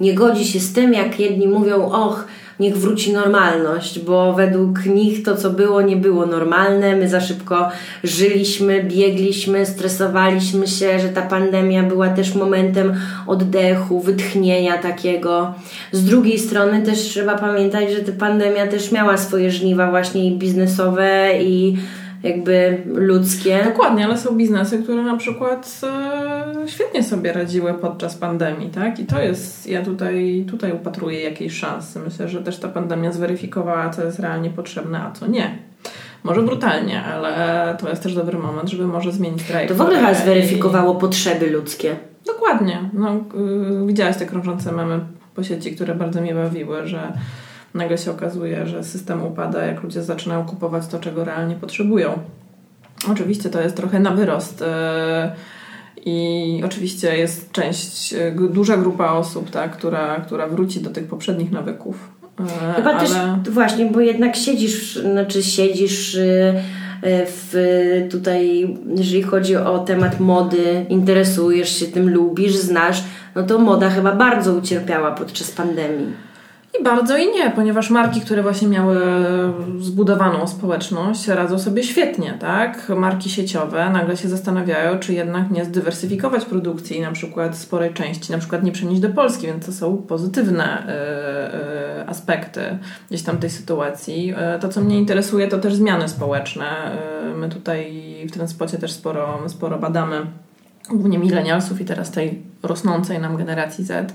nie 0.00 0.14
godzi 0.14 0.44
się 0.44 0.60
z 0.60 0.72
tym, 0.72 0.92
jak 0.92 1.20
jedni 1.20 1.48
mówią, 1.48 1.84
och, 1.84 2.26
niech 2.60 2.76
wróci 2.76 3.12
normalność, 3.12 3.98
bo 3.98 4.32
według 4.32 4.86
nich 4.86 5.22
to, 5.22 5.36
co 5.36 5.50
było, 5.50 5.82
nie 5.82 5.96
było 5.96 6.26
normalne. 6.26 6.96
My 6.96 7.08
za 7.08 7.20
szybko 7.20 7.68
żyliśmy, 8.04 8.84
biegliśmy, 8.84 9.66
stresowaliśmy 9.66 10.66
się, 10.66 11.00
że 11.00 11.08
ta 11.08 11.22
pandemia 11.22 11.82
była 11.82 12.08
też 12.08 12.34
momentem 12.34 12.94
oddechu, 13.26 14.00
wytchnienia 14.00 14.78
takiego. 14.78 15.54
Z 15.92 16.04
drugiej 16.04 16.38
strony 16.38 16.82
też 16.82 16.98
trzeba 16.98 17.38
pamiętać, 17.38 17.90
że 17.90 17.98
ta 17.98 18.12
pandemia 18.12 18.66
też 18.66 18.92
miała 18.92 19.16
swoje 19.16 19.50
żniwa 19.50 19.90
właśnie 19.90 20.26
i 20.26 20.38
biznesowe 20.38 21.30
i 21.42 21.76
jakby 22.22 22.82
ludzkie. 22.86 23.60
Dokładnie, 23.64 24.04
ale 24.04 24.18
są 24.18 24.36
biznesy, 24.36 24.82
które 24.82 25.02
na 25.02 25.16
przykład 25.16 25.80
e, 25.82 26.25
świetnie 26.66 27.02
sobie 27.02 27.32
radziły 27.32 27.74
podczas 27.74 28.14
pandemii, 28.14 28.70
tak? 28.70 28.98
I 28.98 29.06
to 29.06 29.20
jest, 29.20 29.66
ja 29.66 29.84
tutaj, 29.84 30.46
tutaj 30.50 30.72
upatruję 30.72 31.20
jakiejś 31.20 31.58
szansy. 31.58 31.98
Myślę, 31.98 32.28
że 32.28 32.42
też 32.42 32.58
ta 32.58 32.68
pandemia 32.68 33.12
zweryfikowała, 33.12 33.90
co 33.90 34.04
jest 34.04 34.18
realnie 34.18 34.50
potrzebne, 34.50 35.02
a 35.02 35.12
co 35.12 35.26
nie. 35.26 35.58
Może 36.24 36.42
brutalnie, 36.42 37.02
ale 37.02 37.76
to 37.80 37.88
jest 37.88 38.02
też 38.02 38.14
dobry 38.14 38.38
moment, 38.38 38.68
żeby 38.68 38.86
może 38.86 39.12
zmienić 39.12 39.42
trajektorię. 39.42 39.78
To 39.78 39.84
w 39.84 39.86
ogóle 39.86 40.00
chyba 40.00 40.14
zweryfikowało 40.14 40.94
i... 40.94 41.00
potrzeby 41.00 41.50
ludzkie. 41.50 41.96
Dokładnie. 42.26 42.90
No, 42.92 43.14
yy, 43.14 43.86
widziałaś 43.86 44.16
te 44.16 44.26
krążące 44.26 44.72
mamy 44.72 45.00
po 45.34 45.44
sieci, 45.44 45.74
które 45.74 45.94
bardzo 45.94 46.20
mnie 46.20 46.34
bawiły, 46.34 46.86
że 46.86 47.12
nagle 47.74 47.98
się 47.98 48.10
okazuje, 48.10 48.66
że 48.66 48.84
system 48.84 49.26
upada, 49.26 49.64
jak 49.64 49.82
ludzie 49.82 50.02
zaczynają 50.02 50.44
kupować 50.44 50.86
to, 50.86 50.98
czego 50.98 51.24
realnie 51.24 51.54
potrzebują. 51.54 52.18
Oczywiście 53.12 53.50
to 53.50 53.60
jest 53.60 53.76
trochę 53.76 54.00
na 54.00 54.10
wyrost. 54.10 54.60
Yy, 54.60 54.66
I 56.08 56.62
oczywiście 56.64 57.16
jest 57.16 57.52
część, 57.52 58.14
duża 58.50 58.76
grupa 58.76 59.12
osób, 59.12 59.50
tak, 59.50 59.76
która, 59.76 60.20
która 60.20 60.46
wróci 60.46 60.80
do 60.80 60.90
tych 60.90 61.06
poprzednich 61.06 61.52
nawyków. 61.52 62.10
Yy, 62.40 62.74
Chyba 62.76 62.90
ale... 62.90 63.00
też 63.00 63.10
właśnie, 63.54 63.86
bo 63.86 64.00
jednak 64.00 64.36
siedzisz, 64.36 64.96
znaczy 64.96 65.42
siedzisz 65.42 66.18
w, 67.02 68.06
tutaj, 68.10 68.74
jeżeli 68.96 69.22
chodzi 69.22 69.56
o 69.56 69.78
temat 69.78 70.20
mody, 70.20 70.86
interesujesz 70.88 71.78
się 71.78 71.86
tym, 71.86 72.10
lubisz, 72.10 72.56
znasz, 72.56 73.04
no 73.34 73.42
to 73.42 73.58
moda 73.58 73.90
chyba 73.90 74.12
bardzo 74.12 74.54
ucierpiała 74.54 75.10
podczas 75.10 75.50
pandemii. 75.50 76.12
I 76.80 76.84
bardzo 76.84 77.16
i 77.16 77.32
nie, 77.32 77.50
ponieważ 77.50 77.90
marki, 77.90 78.20
które 78.20 78.42
właśnie 78.42 78.68
miały 78.68 78.98
zbudowaną 79.80 80.46
społeczność, 80.46 81.28
radzą 81.28 81.58
sobie 81.58 81.82
świetnie, 81.82 82.34
tak? 82.40 82.88
Marki 82.88 83.30
sieciowe 83.30 83.90
nagle 83.90 84.16
się 84.16 84.28
zastanawiają, 84.28 84.98
czy 84.98 85.12
jednak 85.12 85.50
nie 85.50 85.64
zdywersyfikować 85.64 86.44
produkcji, 86.44 87.00
na 87.00 87.12
przykład 87.12 87.56
sporej 87.56 87.94
części, 87.94 88.32
na 88.32 88.38
przykład 88.38 88.62
nie 88.62 88.72
przenieść 88.72 89.00
do 89.00 89.10
Polski, 89.10 89.46
więc 89.46 89.66
to 89.66 89.72
są 89.72 89.96
pozytywne 89.96 90.82
y, 90.82 92.02
y, 92.02 92.08
aspekty 92.08 92.78
gdzieś 93.10 93.22
tam 93.22 93.38
tej 93.38 93.50
sytuacji. 93.50 94.34
Y, 94.56 94.60
to, 94.60 94.68
co 94.68 94.80
mnie 94.80 94.98
interesuje, 94.98 95.48
to 95.48 95.58
też 95.58 95.74
zmiany 95.74 96.08
społeczne. 96.08 96.66
My 97.36 97.48
tutaj 97.48 98.02
w 98.28 98.32
tym 98.32 98.48
spocie 98.48 98.78
też 98.78 98.92
sporo, 98.92 99.38
sporo 99.46 99.78
badamy 99.78 100.26
głównie 100.90 101.18
milenialsów 101.18 101.80
i 101.80 101.84
teraz 101.84 102.10
tej 102.10 102.42
rosnącej 102.62 103.18
nam 103.18 103.36
generacji 103.36 103.84
Z 103.84 104.12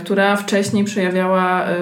która 0.00 0.36
wcześniej 0.36 0.84
przejawiała 0.84 1.64
e, 1.64 1.74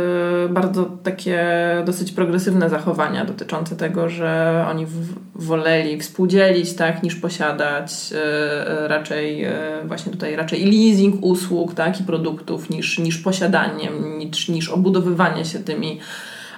bardzo 0.51 0.85
takie 0.85 1.45
dosyć 1.87 2.13
progresywne 2.13 2.71
zachowania 2.71 3.25
dotyczące 3.25 3.77
tego, 3.77 4.09
że 4.09 4.65
oni 4.71 4.87
woleli 5.35 6.01
współdzielić 6.01 6.75
tak, 6.75 7.03
niż 7.03 7.15
posiadać 7.15 7.93
e, 8.13 8.89
raczej 8.89 9.47
właśnie 9.85 10.13
tutaj 10.13 10.37
raczej 10.37 10.65
leasing 10.65 11.17
usług 11.21 11.75
tak, 11.75 12.01
i 12.01 12.05
produktów 12.05 12.71
niż, 12.71 12.99
niż 12.99 13.19
posiadaniem, 13.19 14.19
niż, 14.19 14.49
niż 14.49 14.69
obudowywanie 14.69 15.45
się 15.45 15.59
tymi 15.59 16.01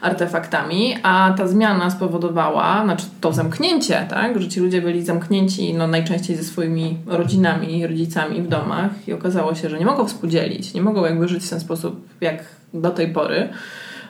artefaktami, 0.00 0.96
a 1.02 1.34
ta 1.36 1.48
zmiana 1.48 1.90
spowodowała, 1.90 2.84
znaczy 2.84 3.06
to 3.20 3.32
zamknięcie, 3.32 4.06
tak, 4.10 4.40
że 4.40 4.48
ci 4.48 4.60
ludzie 4.60 4.82
byli 4.82 5.04
zamknięci 5.04 5.74
no, 5.74 5.86
najczęściej 5.86 6.36
ze 6.36 6.44
swoimi 6.44 6.98
rodzinami, 7.06 7.86
rodzicami 7.86 8.42
w 8.42 8.48
domach 8.48 9.08
i 9.08 9.12
okazało 9.12 9.54
się, 9.54 9.68
że 9.68 9.78
nie 9.78 9.86
mogą 9.86 10.06
współdzielić, 10.06 10.74
nie 10.74 10.82
mogą 10.82 11.04
jakby 11.04 11.28
żyć 11.28 11.44
w 11.44 11.50
ten 11.50 11.60
sposób 11.60 12.08
jak 12.20 12.44
do 12.74 12.90
tej 12.90 13.12
pory. 13.12 13.48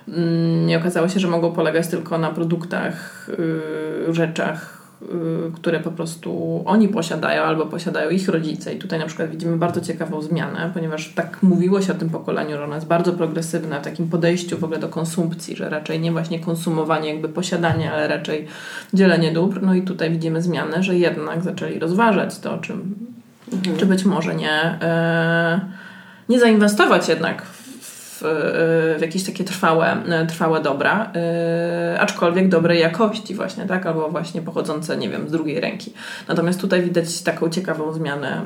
Mm, 0.09 0.71
I 0.71 0.77
okazało 0.77 1.09
się, 1.09 1.21
że 1.21 1.29
mogą 1.29 1.53
polegać 1.53 1.87
tylko 1.87 2.19
na 2.19 2.31
produktach, 2.31 3.27
yy, 4.09 4.15
rzeczach, 4.15 4.80
Y, 4.80 4.80
które 5.55 5.81
po 5.81 5.91
prostu 5.91 6.63
oni 6.67 6.89
posiadają 6.89 7.43
albo 7.43 7.67
posiadają 7.67 8.11
ich 8.11 8.29
rodzice. 8.29 8.75
I 8.75 8.79
tutaj 8.79 8.99
na 8.99 9.07
przykład 9.07 9.31
widzimy 9.31 9.57
bardzo 9.57 9.81
ciekawą 9.81 10.23
zmianę, 10.23 10.71
ponieważ 10.75 11.13
tak 11.15 11.43
mówiło 11.43 11.83
się 11.83 11.93
o 11.93 11.97
tym 11.97 12.11
pokoleniu, 12.11 12.57
że 12.57 12.65
ono 12.65 12.75
jest 12.75 12.87
bardzo 12.87 13.13
progresywne 13.13 13.81
w 13.81 13.85
takim 13.85 14.09
podejściu 14.09 14.59
w 14.59 14.65
ogóle 14.65 14.79
do 14.79 14.89
konsumpcji, 14.89 15.57
że 15.57 15.69
raczej 15.71 16.01
nie 16.01 16.13
właśnie 16.13 16.41
konsumowanie, 16.41 17.09
jakby 17.09 17.29
posiadanie, 17.29 17.93
ale 17.93 18.09
raczej 18.09 18.47
dzielenie 18.95 19.33
dóbr. 19.33 19.63
No 19.63 19.75
i 19.75 19.83
tutaj 19.83 20.11
widzimy 20.11 20.43
zmianę, 20.43 20.83
że 20.83 20.99
jednak 20.99 21.43
zaczęli 21.43 21.79
rozważać 21.79 22.39
to, 22.39 22.59
czym, 22.59 22.95
mhm. 23.53 23.77
czy 23.77 23.87
być 23.87 24.05
może 24.05 24.35
nie, 24.35 24.79
yy, 25.61 25.71
nie 26.29 26.41
zainwestować 26.41 27.09
jednak 27.09 27.43
w 27.43 27.60
w, 28.23 28.99
jakieś 29.01 29.25
takie 29.25 29.45
trwałe, 29.45 29.97
trwałe 30.29 30.63
dobra, 30.63 31.13
yy, 31.93 32.01
aczkolwiek 32.01 32.49
dobrej 32.49 32.81
jakości 32.81 33.35
właśnie, 33.35 33.67
tak? 33.67 33.87
Albo 33.87 34.09
właśnie 34.09 34.43
pochodzące, 34.43 34.97
nie 34.97 35.09
wiem, 35.09 35.29
z 35.29 35.33
drugiej 35.33 35.61
ręki. 35.61 35.93
Natomiast 36.29 36.61
tutaj 36.61 36.83
widać 36.83 37.23
taką 37.23 37.51
ciekawą 37.51 37.93
zmianę 37.93 38.41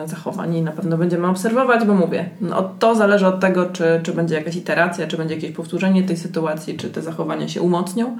yy, 0.00 0.08
zachowań 0.08 0.54
i 0.54 0.62
na 0.62 0.72
pewno 0.72 0.98
będziemy 0.98 1.26
obserwować, 1.26 1.84
bo 1.84 1.94
mówię, 1.94 2.30
no, 2.40 2.74
to 2.78 2.94
zależy 2.94 3.26
od 3.26 3.40
tego, 3.40 3.66
czy, 3.66 4.00
czy 4.02 4.12
będzie 4.12 4.34
jakaś 4.34 4.56
iteracja, 4.56 5.06
czy 5.06 5.16
będzie 5.16 5.34
jakieś 5.34 5.52
powtórzenie 5.52 6.02
tej 6.02 6.16
sytuacji, 6.16 6.76
czy 6.76 6.90
te 6.90 7.02
zachowania 7.02 7.48
się 7.48 7.62
umocnią. 7.62 8.18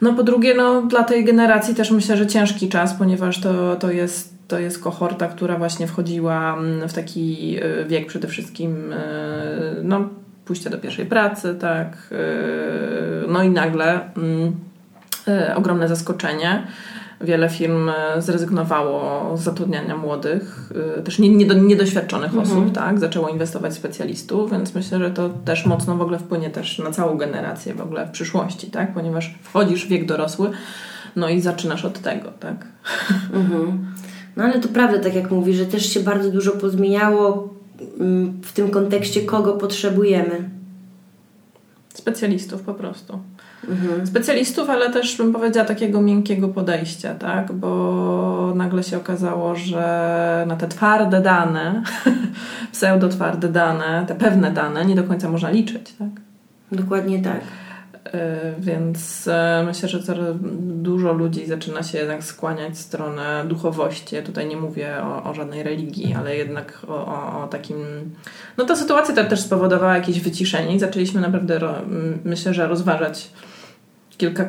No 0.00 0.12
po 0.12 0.22
drugie, 0.22 0.54
no 0.54 0.82
dla 0.82 1.04
tej 1.04 1.24
generacji 1.24 1.74
też 1.74 1.90
myślę, 1.90 2.16
że 2.16 2.26
ciężki 2.26 2.68
czas, 2.68 2.94
ponieważ 2.94 3.40
to, 3.40 3.76
to 3.76 3.90
jest 3.90 4.39
to 4.50 4.58
jest 4.58 4.82
kohorta, 4.82 5.28
która 5.28 5.58
właśnie 5.58 5.86
wchodziła 5.86 6.56
mm, 6.58 6.88
w 6.88 6.92
taki 6.92 7.56
y, 7.64 7.84
wiek 7.84 8.06
przede 8.06 8.28
wszystkim 8.28 8.92
y, 8.92 8.96
no, 9.82 10.08
pójścia 10.44 10.70
do 10.70 10.78
pierwszej 10.78 11.06
pracy, 11.06 11.54
tak. 11.60 11.96
Y, 12.12 13.28
no 13.28 13.42
i 13.42 13.50
nagle 13.50 14.14
mm, 14.16 14.54
ogromne 15.56 15.88
zaskoczenie. 15.88 16.66
Wiele 17.20 17.48
firm 17.48 17.90
zrezygnowało 18.18 19.30
z 19.36 19.40
zatrudniania 19.40 19.96
młodych, 19.96 20.72
też 21.04 21.18
niedoświadczonych 21.18 22.34
mhm. 22.34 22.42
osób, 22.42 22.74
tak? 22.74 22.98
Zaczęło 22.98 23.28
inwestować 23.28 23.72
w 23.72 23.76
specjalistów, 23.76 24.50
więc 24.50 24.74
myślę, 24.74 24.98
że 24.98 25.10
to 25.10 25.28
też 25.28 25.66
mocno 25.66 25.96
w 25.96 26.02
ogóle 26.02 26.18
wpłynie 26.18 26.50
też 26.50 26.78
na 26.78 26.90
całą 26.90 27.16
generację 27.16 27.74
w 27.74 27.80
ogóle 27.80 28.06
w 28.06 28.10
przyszłości, 28.10 28.70
tak? 28.70 28.94
Ponieważ 28.94 29.34
wchodzisz 29.42 29.86
w 29.86 29.88
wiek 29.88 30.06
dorosły, 30.06 30.50
no 31.16 31.28
i 31.28 31.40
zaczynasz 31.40 31.84
od 31.84 31.98
tego, 32.00 32.32
tak? 32.40 32.66
Mhm. 33.32 33.86
No 34.36 34.44
ale 34.44 34.60
to 34.60 34.68
prawda, 34.68 34.98
tak 34.98 35.14
jak 35.14 35.30
mówisz, 35.30 35.56
że 35.56 35.66
też 35.66 35.92
się 35.92 36.00
bardzo 36.00 36.30
dużo 36.30 36.50
pozmieniało 36.52 37.54
mm, 38.00 38.40
w 38.42 38.52
tym 38.52 38.70
kontekście, 38.70 39.22
kogo 39.22 39.52
potrzebujemy. 39.52 40.50
Specjalistów 41.94 42.62
po 42.62 42.74
prostu. 42.74 43.18
Mhm. 43.68 44.06
Specjalistów, 44.06 44.70
ale 44.70 44.90
też 44.90 45.16
bym 45.16 45.32
powiedziała 45.32 45.66
takiego 45.66 46.02
miękkiego 46.02 46.48
podejścia, 46.48 47.14
tak? 47.14 47.52
Bo 47.52 48.52
nagle 48.54 48.82
się 48.82 48.96
okazało, 48.96 49.56
że 49.56 50.44
na 50.48 50.56
te 50.56 50.68
twarde 50.68 51.20
dane, 51.20 51.82
pseudo-twarde 52.72 53.48
dane, 53.48 54.04
te 54.08 54.14
pewne 54.14 54.50
dane 54.50 54.84
nie 54.84 54.94
do 54.94 55.04
końca 55.04 55.30
można 55.30 55.50
liczyć, 55.50 55.92
tak? 55.98 56.08
Dokładnie 56.72 57.22
tak. 57.22 57.40
E, 58.04 58.54
więc 58.58 59.28
e, 59.28 59.62
myślę, 59.66 59.88
że 59.88 60.02
coraz 60.02 60.26
dużo 60.60 61.12
ludzi 61.12 61.46
zaczyna 61.46 61.82
się 61.82 61.98
jednak 61.98 62.24
skłaniać 62.24 62.74
w 62.74 62.78
stronę 62.78 63.44
duchowości. 63.48 64.16
Ja 64.16 64.22
tutaj 64.22 64.46
nie 64.46 64.56
mówię 64.56 64.96
o, 65.02 65.30
o 65.30 65.34
żadnej 65.34 65.62
religii, 65.62 66.14
ale 66.14 66.36
jednak 66.36 66.82
o, 66.88 67.06
o, 67.06 67.42
o, 67.42 67.48
takim. 67.48 67.76
No 68.56 68.64
ta 68.64 68.76
sytuacja 68.76 69.24
też 69.24 69.40
spowodowała 69.40 69.94
jakieś 69.94 70.20
wyciszenie 70.20 70.74
i 70.74 70.78
zaczęliśmy 70.78 71.20
naprawdę, 71.20 71.60
myślę, 72.24 72.54
że 72.54 72.68
rozważać 72.68 73.30
kilka 74.18 74.48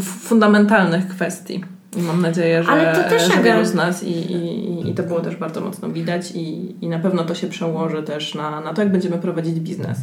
fundamentalnych 0.00 1.08
kwestii. 1.08 1.64
I 1.96 2.02
mam 2.02 2.22
nadzieję, 2.22 2.62
że, 2.62 2.70
Ale 2.70 2.94
to 2.94 3.10
też 3.10 3.34
że 3.34 3.42
wielu 3.42 3.64
z 3.64 3.74
nas 3.74 4.02
i, 4.02 4.10
i, 4.10 4.90
i 4.90 4.94
to 4.94 5.02
było 5.02 5.20
też 5.20 5.36
bardzo 5.36 5.60
mocno 5.60 5.88
widać 5.88 6.30
i, 6.30 6.76
i 6.84 6.88
na 6.88 6.98
pewno 6.98 7.24
to 7.24 7.34
się 7.34 7.46
przełoży 7.46 8.02
też 8.02 8.34
na, 8.34 8.60
na 8.60 8.74
to, 8.74 8.82
jak 8.82 8.92
będziemy 8.92 9.18
prowadzić 9.18 9.60
biznes. 9.60 9.98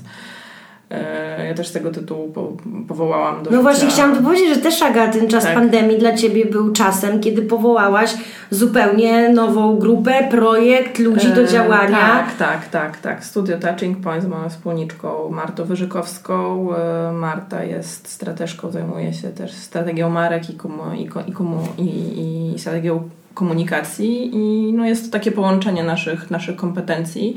E, 0.89 1.47
ja 1.47 1.53
też 1.53 1.67
z 1.67 1.71
tego 1.71 1.91
tytułu 1.91 2.31
po, 2.31 2.53
powołałam 2.87 3.43
do 3.43 3.51
No 3.51 3.61
właśnie 3.61 3.89
chciałam 3.89 4.23
powiedzieć, 4.23 4.55
że 4.55 4.61
też 4.61 4.81
Aga, 4.81 5.07
ten 5.07 5.27
czas 5.27 5.43
tak. 5.43 5.53
pandemii 5.53 5.97
dla 5.97 6.13
Ciebie 6.17 6.45
był 6.45 6.73
czasem, 6.73 7.19
kiedy 7.19 7.41
powołałaś 7.41 8.15
zupełnie 8.49 9.29
nową 9.29 9.79
grupę, 9.79 10.27
projekt, 10.31 10.99
ludzi 10.99 11.27
do 11.27 11.41
e, 11.41 11.47
działania. 11.47 11.97
tak, 11.97 12.37
tak, 12.37 12.67
tak, 12.67 12.97
tak. 12.97 13.25
Studio 13.25 13.57
Touching 13.57 13.99
Point 13.99 14.23
z 14.23 14.27
moją 14.27 14.49
wspólniczką 14.49 15.29
Martą 15.29 15.65
Wyżykowską. 15.65 16.69
E, 16.75 17.11
Marta 17.11 17.63
jest 17.63 18.07
strateżką, 18.07 18.71
zajmuje 18.71 19.13
się 19.13 19.29
też 19.29 19.51
strategią 19.51 20.09
marek 20.09 20.49
i, 20.49 20.53
komu, 20.53 20.83
i, 20.97 21.09
i, 21.29 21.33
komu, 21.33 21.59
i, 21.77 22.53
i 22.55 22.59
strategią 22.59 23.09
komunikacji 23.33 24.35
i 24.35 24.73
no 24.73 24.85
jest 24.85 25.05
to 25.05 25.11
takie 25.11 25.31
połączenie 25.31 25.83
naszych, 25.83 26.31
naszych 26.31 26.55
kompetencji 26.55 27.35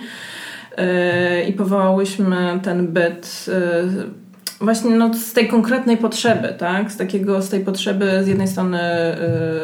i 1.48 1.52
powołałyśmy 1.52 2.60
ten 2.62 2.86
byt 2.86 3.46
y, 3.48 4.26
właśnie 4.64 4.90
no, 4.90 5.14
z 5.14 5.32
tej 5.32 5.48
konkretnej 5.48 5.96
potrzeby, 5.96 6.54
tak? 6.58 6.92
Z, 6.92 6.96
takiego, 6.96 7.42
z 7.42 7.48
tej 7.48 7.60
potrzeby 7.60 8.24
z 8.24 8.28
jednej 8.28 8.48
strony 8.48 8.80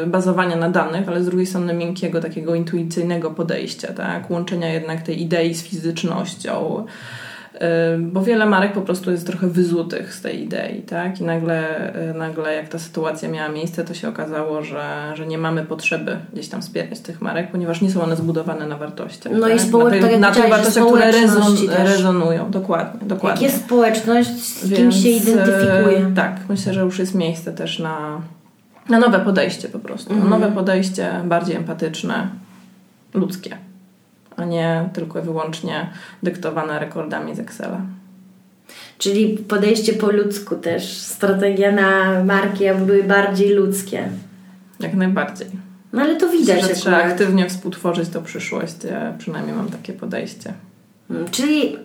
y, 0.03 0.07
bazowania 0.07 0.55
na 0.55 0.69
danych, 0.69 1.07
ale 1.07 1.23
z 1.23 1.25
drugiej 1.25 1.45
strony 1.45 1.73
miękkiego, 1.73 2.21
takiego 2.21 2.55
intuicyjnego 2.55 3.31
podejścia, 3.31 3.93
tak? 3.93 4.31
Łączenia 4.31 4.73
jednak 4.73 5.01
tej 5.01 5.21
idei 5.21 5.53
z 5.53 5.63
fizycznością. 5.63 6.85
Bo 7.99 8.21
wiele 8.23 8.45
marek 8.45 8.73
po 8.73 8.81
prostu 8.81 9.11
jest 9.11 9.27
trochę 9.27 9.47
wyzutych 9.47 10.13
z 10.13 10.21
tej 10.21 10.43
idei, 10.43 10.81
tak? 10.81 11.21
I 11.21 11.23
nagle, 11.23 11.91
y, 12.11 12.13
nagle 12.13 12.55
jak 12.55 12.69
ta 12.69 12.79
sytuacja 12.79 13.29
miała 13.29 13.49
miejsce, 13.49 13.83
to 13.83 13.93
się 13.93 14.09
okazało, 14.09 14.63
że, 14.63 15.11
że 15.15 15.25
nie 15.27 15.37
mamy 15.37 15.65
potrzeby 15.65 16.17
gdzieś 16.33 16.47
tam 16.47 16.61
wspierać 16.61 16.99
tych 16.99 17.21
marek, 17.21 17.51
ponieważ 17.51 17.81
nie 17.81 17.91
są 17.91 18.01
one 18.01 18.15
zbudowane 18.15 18.67
na 18.67 18.77
wartościach. 18.77 19.33
No 19.33 19.47
tak? 19.47 19.55
i 19.55 19.59
społecz- 19.59 19.95
na, 19.95 20.01
tak 20.01 20.11
jak 20.11 20.19
na 20.19 20.31
tych 20.31 20.49
wartościach, 20.49 20.85
które 20.87 21.11
rezon, 21.11 21.53
rezonują. 21.69 22.51
Dokładnie, 22.51 23.07
dokładnie. 23.07 23.43
Jak 23.45 23.53
jest 23.53 23.65
społeczność, 23.65 24.29
z 24.29 24.61
kim 24.61 24.69
Więc, 24.77 24.95
się 24.95 25.09
identyfikuje. 25.09 25.97
e, 25.97 26.11
Tak, 26.15 26.35
myślę, 26.49 26.73
że 26.73 26.81
już 26.81 26.99
jest 26.99 27.15
miejsce 27.15 27.53
też 27.53 27.79
na, 27.79 28.21
na 28.89 28.99
nowe 28.99 29.19
podejście 29.19 29.67
po 29.69 29.79
prostu. 29.79 30.13
Mhm. 30.13 30.29
Nowe 30.29 30.51
podejście, 30.51 31.11
bardziej 31.25 31.55
empatyczne, 31.55 32.27
ludzkie, 33.13 33.57
a 34.37 34.45
nie 34.45 34.89
tylko 34.93 35.19
i 35.19 35.21
wyłącznie 35.21 35.89
dyktowane 36.23 36.79
rekordami 36.79 37.35
z 37.35 37.39
Excela. 37.39 37.81
Czyli 38.97 39.37
podejście 39.37 39.93
po 39.93 40.11
ludzku 40.11 40.55
też, 40.55 40.97
strategia 40.97 41.71
na 41.71 42.23
marki, 42.23 42.67
aby 42.67 42.85
były 42.85 43.03
bardziej 43.03 43.49
ludzkie. 43.49 44.09
Jak 44.79 44.93
najbardziej. 44.93 45.47
No 45.93 46.01
ale 46.01 46.15
to 46.15 46.27
Myślę, 46.27 46.39
widać 46.39 46.61
że 46.61 46.73
trzeba 46.75 46.97
aktywnie 46.97 47.49
współtworzyć 47.49 48.09
tą 48.09 48.23
przyszłość. 48.23 48.75
Ja 48.91 49.13
przynajmniej 49.17 49.55
mam 49.55 49.69
takie 49.69 49.93
podejście. 49.93 50.53
Mm, 51.09 51.29
Czyli 51.29 51.77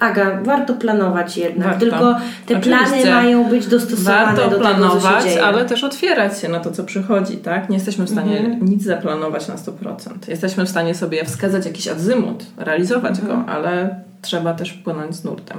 Aga, 0.00 0.40
warto 0.44 0.74
planować 0.74 1.36
jednak, 1.36 1.66
Warto. 1.68 1.80
tylko 1.80 2.16
te 2.46 2.60
plany 2.60 2.82
Oczywiście. 2.86 3.14
mają 3.14 3.44
być 3.44 3.66
dostosowane 3.66 4.26
Warto 4.26 4.50
do 4.50 4.50
tego, 4.50 4.62
co 4.64 4.68
się 4.70 4.76
planować, 4.76 5.24
dzieje. 5.24 5.44
ale 5.44 5.64
też 5.64 5.84
otwierać 5.84 6.40
się 6.40 6.48
na 6.48 6.60
to, 6.60 6.70
co 6.70 6.84
przychodzi, 6.84 7.36
tak? 7.36 7.68
Nie 7.68 7.76
jesteśmy 7.76 8.04
w 8.04 8.10
stanie 8.10 8.38
Mhm. 8.38 8.64
nic 8.64 8.82
zaplanować 8.82 9.48
na 9.48 9.54
100%. 9.56 10.28
Jesteśmy 10.28 10.64
w 10.66 10.68
stanie 10.68 10.94
sobie 10.94 11.24
wskazać 11.24 11.66
jakiś 11.66 11.88
azymut, 11.88 12.46
realizować 12.56 13.18
Mhm. 13.18 13.44
go, 13.44 13.52
ale 13.52 14.00
trzeba 14.22 14.54
też 14.54 14.70
wpłynąć 14.70 15.16
z 15.16 15.24
nurtem. 15.24 15.58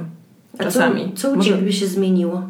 A 0.58 0.62
Czasami. 0.64 1.12
Co, 1.14 1.22
co 1.22 1.30
u 1.32 1.36
Może- 1.36 1.50
Ciebie 1.50 1.62
by 1.62 1.72
się 1.72 1.86
zmieniło? 1.86 2.42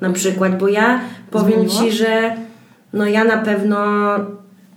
Na 0.00 0.10
przykład, 0.10 0.58
bo 0.58 0.68
ja 0.68 1.00
powiem 1.30 1.58
Zmieniło? 1.60 1.80
Ci, 1.82 1.92
że 1.92 2.32
no 2.92 3.06
ja 3.06 3.24
na 3.24 3.36
pewno 3.38 3.76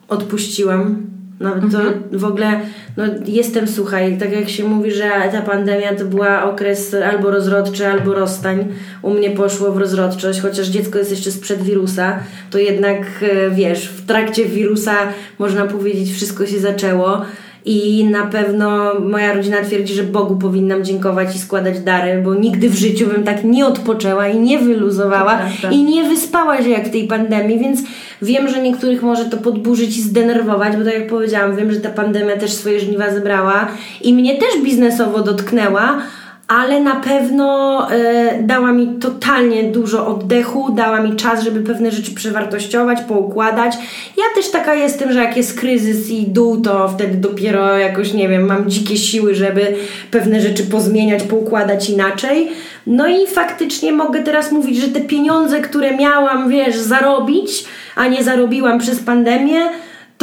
odpuściłam. 0.09 0.95
Nawet 1.39 1.71
to 1.71 1.77
Mhm. 1.81 2.03
w 2.11 2.25
ogóle, 2.25 2.59
no 2.97 3.03
jestem, 3.25 3.67
słuchaj, 3.67 4.17
tak 4.17 4.31
jak 4.31 4.49
się 4.49 4.63
mówi, 4.63 4.91
że 4.91 5.09
ta 5.31 5.41
pandemia 5.41 5.95
to 5.95 6.05
była 6.05 6.43
okres 6.43 6.93
albo 6.93 7.31
rozrodczy, 7.31 7.87
albo 7.87 8.13
rozstań. 8.13 8.67
U 9.01 9.13
mnie 9.13 9.31
poszło 9.31 9.71
w 9.71 9.77
rozrodczość, 9.77 10.41
chociaż 10.41 10.67
dziecko 10.67 10.99
jest 10.99 11.11
jeszcze 11.11 11.31
sprzed 11.31 11.61
wirusa, 11.61 12.19
to 12.51 12.57
jednak, 12.57 13.01
e, 13.21 13.49
wiesz, 13.51 13.87
w 13.87 14.05
trakcie 14.05 14.45
wirusa, 14.45 14.95
można 15.39 15.65
powiedzieć, 15.67 16.13
wszystko 16.13 16.45
się 16.45 16.59
zaczęło. 16.59 17.21
I 17.65 18.05
na 18.05 18.27
pewno 18.27 18.99
moja 18.99 19.33
rodzina 19.33 19.61
twierdzi, 19.61 19.93
że 19.93 20.03
Bogu 20.03 20.35
powinnam 20.35 20.83
dziękować 20.83 21.35
i 21.35 21.39
składać 21.39 21.79
dary, 21.79 22.21
bo 22.21 22.35
nigdy 22.35 22.69
w 22.69 22.75
życiu 22.75 23.07
bym 23.07 23.23
tak 23.23 23.43
nie 23.43 23.65
odpoczęła 23.65 24.27
i 24.27 24.39
nie 24.39 24.59
wyluzowała 24.59 25.39
i 25.71 25.83
nie 25.83 26.03
wyspała 26.03 26.63
się 26.63 26.69
jak 26.69 26.87
w 26.87 26.91
tej 26.91 27.07
pandemii, 27.07 27.59
więc 27.59 27.81
wiem, 28.21 28.47
że 28.47 28.61
niektórych 28.61 29.01
może 29.01 29.25
to 29.25 29.37
podburzyć 29.37 29.97
i 29.97 30.01
zdenerwować, 30.01 30.77
bo 30.77 30.83
tak 30.83 30.93
jak 30.93 31.07
powiedziałam, 31.07 31.55
wiem, 31.55 31.71
że 31.71 31.79
ta 31.79 31.89
pandemia 31.89 32.37
też 32.37 32.51
swoje 32.51 32.79
żniwa 32.79 33.11
zebrała 33.11 33.67
i 34.01 34.13
mnie 34.13 34.37
też 34.37 34.63
biznesowo 34.63 35.21
dotknęła, 35.21 36.01
ale 36.47 36.79
na 36.79 36.95
pewno 36.95 37.87
e, 37.91 38.43
dała 38.43 38.71
mi 38.71 38.87
totalnie 38.87 39.63
dużo 39.63 40.07
oddechu, 40.07 40.71
dała 40.71 41.01
mi 41.01 41.15
czas, 41.15 41.43
żeby 41.43 41.61
pewne 41.61 41.91
rzeczy 41.91 42.15
przewartościować, 42.15 43.01
poukładać. 43.01 43.73
Ja 44.17 44.23
też 44.35 44.51
taka 44.51 44.73
jestem, 44.73 45.13
że 45.13 45.19
jak 45.19 45.37
jest 45.37 45.59
kryzys 45.59 46.09
i 46.09 46.27
dół, 46.27 46.61
to 46.61 46.87
wtedy 46.87 47.17
dopiero 47.17 47.77
jakoś, 47.77 48.13
nie 48.13 48.29
wiem, 48.29 48.45
mam 48.45 48.69
dzikie 48.69 48.97
siły, 48.97 49.35
żeby 49.35 49.75
pewne 50.11 50.41
rzeczy 50.41 50.63
pozmieniać, 50.63 51.23
poukładać 51.23 51.89
inaczej. 51.89 52.51
No 52.87 53.07
i 53.07 53.27
faktycznie 53.27 53.91
mogę 53.91 54.23
teraz 54.23 54.51
mówić, 54.51 54.77
że 54.77 54.87
te 54.87 55.01
pieniądze, 55.01 55.61
które 55.61 55.97
miałam, 55.97 56.49
wiesz, 56.49 56.77
zarobić, 56.77 57.65
a 57.95 58.07
nie 58.07 58.23
zarobiłam 58.23 58.79
przez 58.79 58.99
pandemię, 58.99 59.59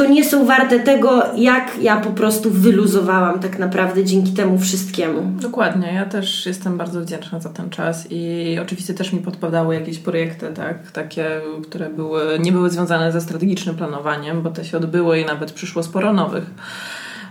to 0.01 0.07
nie 0.07 0.25
są 0.25 0.45
warte 0.45 0.79
tego, 0.79 1.23
jak 1.35 1.71
ja 1.81 1.97
po 1.97 2.09
prostu 2.09 2.51
wyluzowałam 2.51 3.39
tak 3.39 3.59
naprawdę 3.59 4.05
dzięki 4.05 4.31
temu 4.31 4.59
wszystkiemu. 4.59 5.21
Dokładnie, 5.41 5.93
ja 5.93 6.05
też 6.05 6.45
jestem 6.45 6.77
bardzo 6.77 7.01
wdzięczna 7.01 7.39
za 7.39 7.49
ten 7.49 7.69
czas 7.69 8.07
i 8.09 8.57
oczywiście 8.61 8.93
też 8.93 9.13
mi 9.13 9.19
podpadały 9.19 9.75
jakieś 9.75 9.99
projekty, 9.99 10.47
tak, 10.55 10.91
takie, 10.91 11.25
które 11.63 11.89
były, 11.89 12.39
nie 12.39 12.51
były 12.51 12.69
związane 12.69 13.11
ze 13.11 13.21
strategicznym 13.21 13.75
planowaniem, 13.75 14.41
bo 14.41 14.49
te 14.49 14.65
się 14.65 14.77
odbyły 14.77 15.19
i 15.19 15.25
nawet 15.25 15.51
przyszło 15.51 15.83
sporo 15.83 16.13
nowych. 16.13 16.45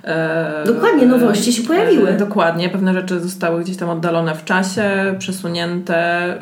E, 0.05 0.65
Dokładnie, 0.67 1.07
nowości 1.07 1.53
się 1.53 1.63
pojawiły. 1.63 2.09
E, 2.09 2.17
dokładnie, 2.17 2.69
pewne 2.69 2.95
rzeczy 2.95 3.21
zostały 3.21 3.65
gdzieś 3.65 3.77
tam 3.77 3.91
oddalone 3.91 4.35
w 4.35 4.45
czasie, 4.45 5.15
przesunięte. 5.19 6.39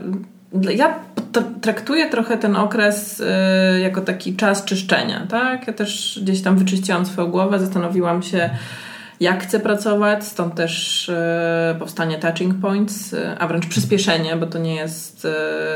Ja 0.77 0.95
traktuję 1.61 2.11
trochę 2.11 2.39
ten 2.39 2.57
okres 2.57 3.21
y, 3.21 3.81
jako 3.81 4.01
taki 4.01 4.37
czas 4.37 4.65
czyszczenia, 4.65 5.27
tak? 5.29 5.67
Ja 5.67 5.73
też 5.73 6.21
gdzieś 6.23 6.43
tam 6.43 6.59
wyczyściłam 6.59 7.07
swoją 7.07 7.31
głowę, 7.31 7.59
zastanowiłam 7.59 8.23
się, 8.23 8.51
jak 9.21 9.43
chcę 9.43 9.61
pracować, 9.61 10.25
stąd 10.25 10.55
też 10.55 11.09
y, 11.09 11.15
powstanie 11.79 12.19
touching 12.19 12.55
points, 12.61 13.13
y, 13.13 13.39
a 13.39 13.47
wręcz 13.47 13.67
przyspieszenie, 13.67 14.37
bo 14.37 14.47
to 14.47 14.59
nie 14.59 14.75
jest 14.75 15.27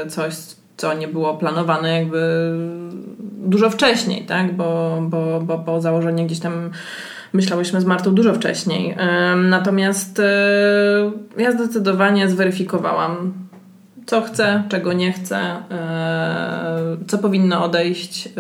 coś, 0.09 0.35
co 0.77 0.95
nie 0.95 1.09
było 1.09 1.35
planowane 1.35 1.99
jakby 1.99 2.53
dużo 3.21 3.71
wcześniej, 3.71 4.27
tak? 4.27 4.57
Bo, 4.57 4.99
bo, 5.03 5.41
bo, 5.41 5.59
bo 5.59 5.81
założenie 5.81 6.27
gdzieś 6.27 6.41
tam 6.41 6.71
myślałyśmy 7.33 7.81
z 7.81 7.85
Martą 7.85 8.15
dużo 8.15 8.35
wcześniej. 8.35 8.97
Natomiast 9.37 10.23
ja 11.37 11.53
zdecydowanie 11.53 12.29
zweryfikowałam, 12.29 13.33
co 14.13 14.23
chcę, 14.23 14.63
czego 14.69 14.93
nie 14.93 15.13
chcę, 15.13 15.57
y, 17.01 17.07
co 17.07 17.19
powinno 17.19 17.65
odejść, 17.65 18.27
y, 18.27 18.31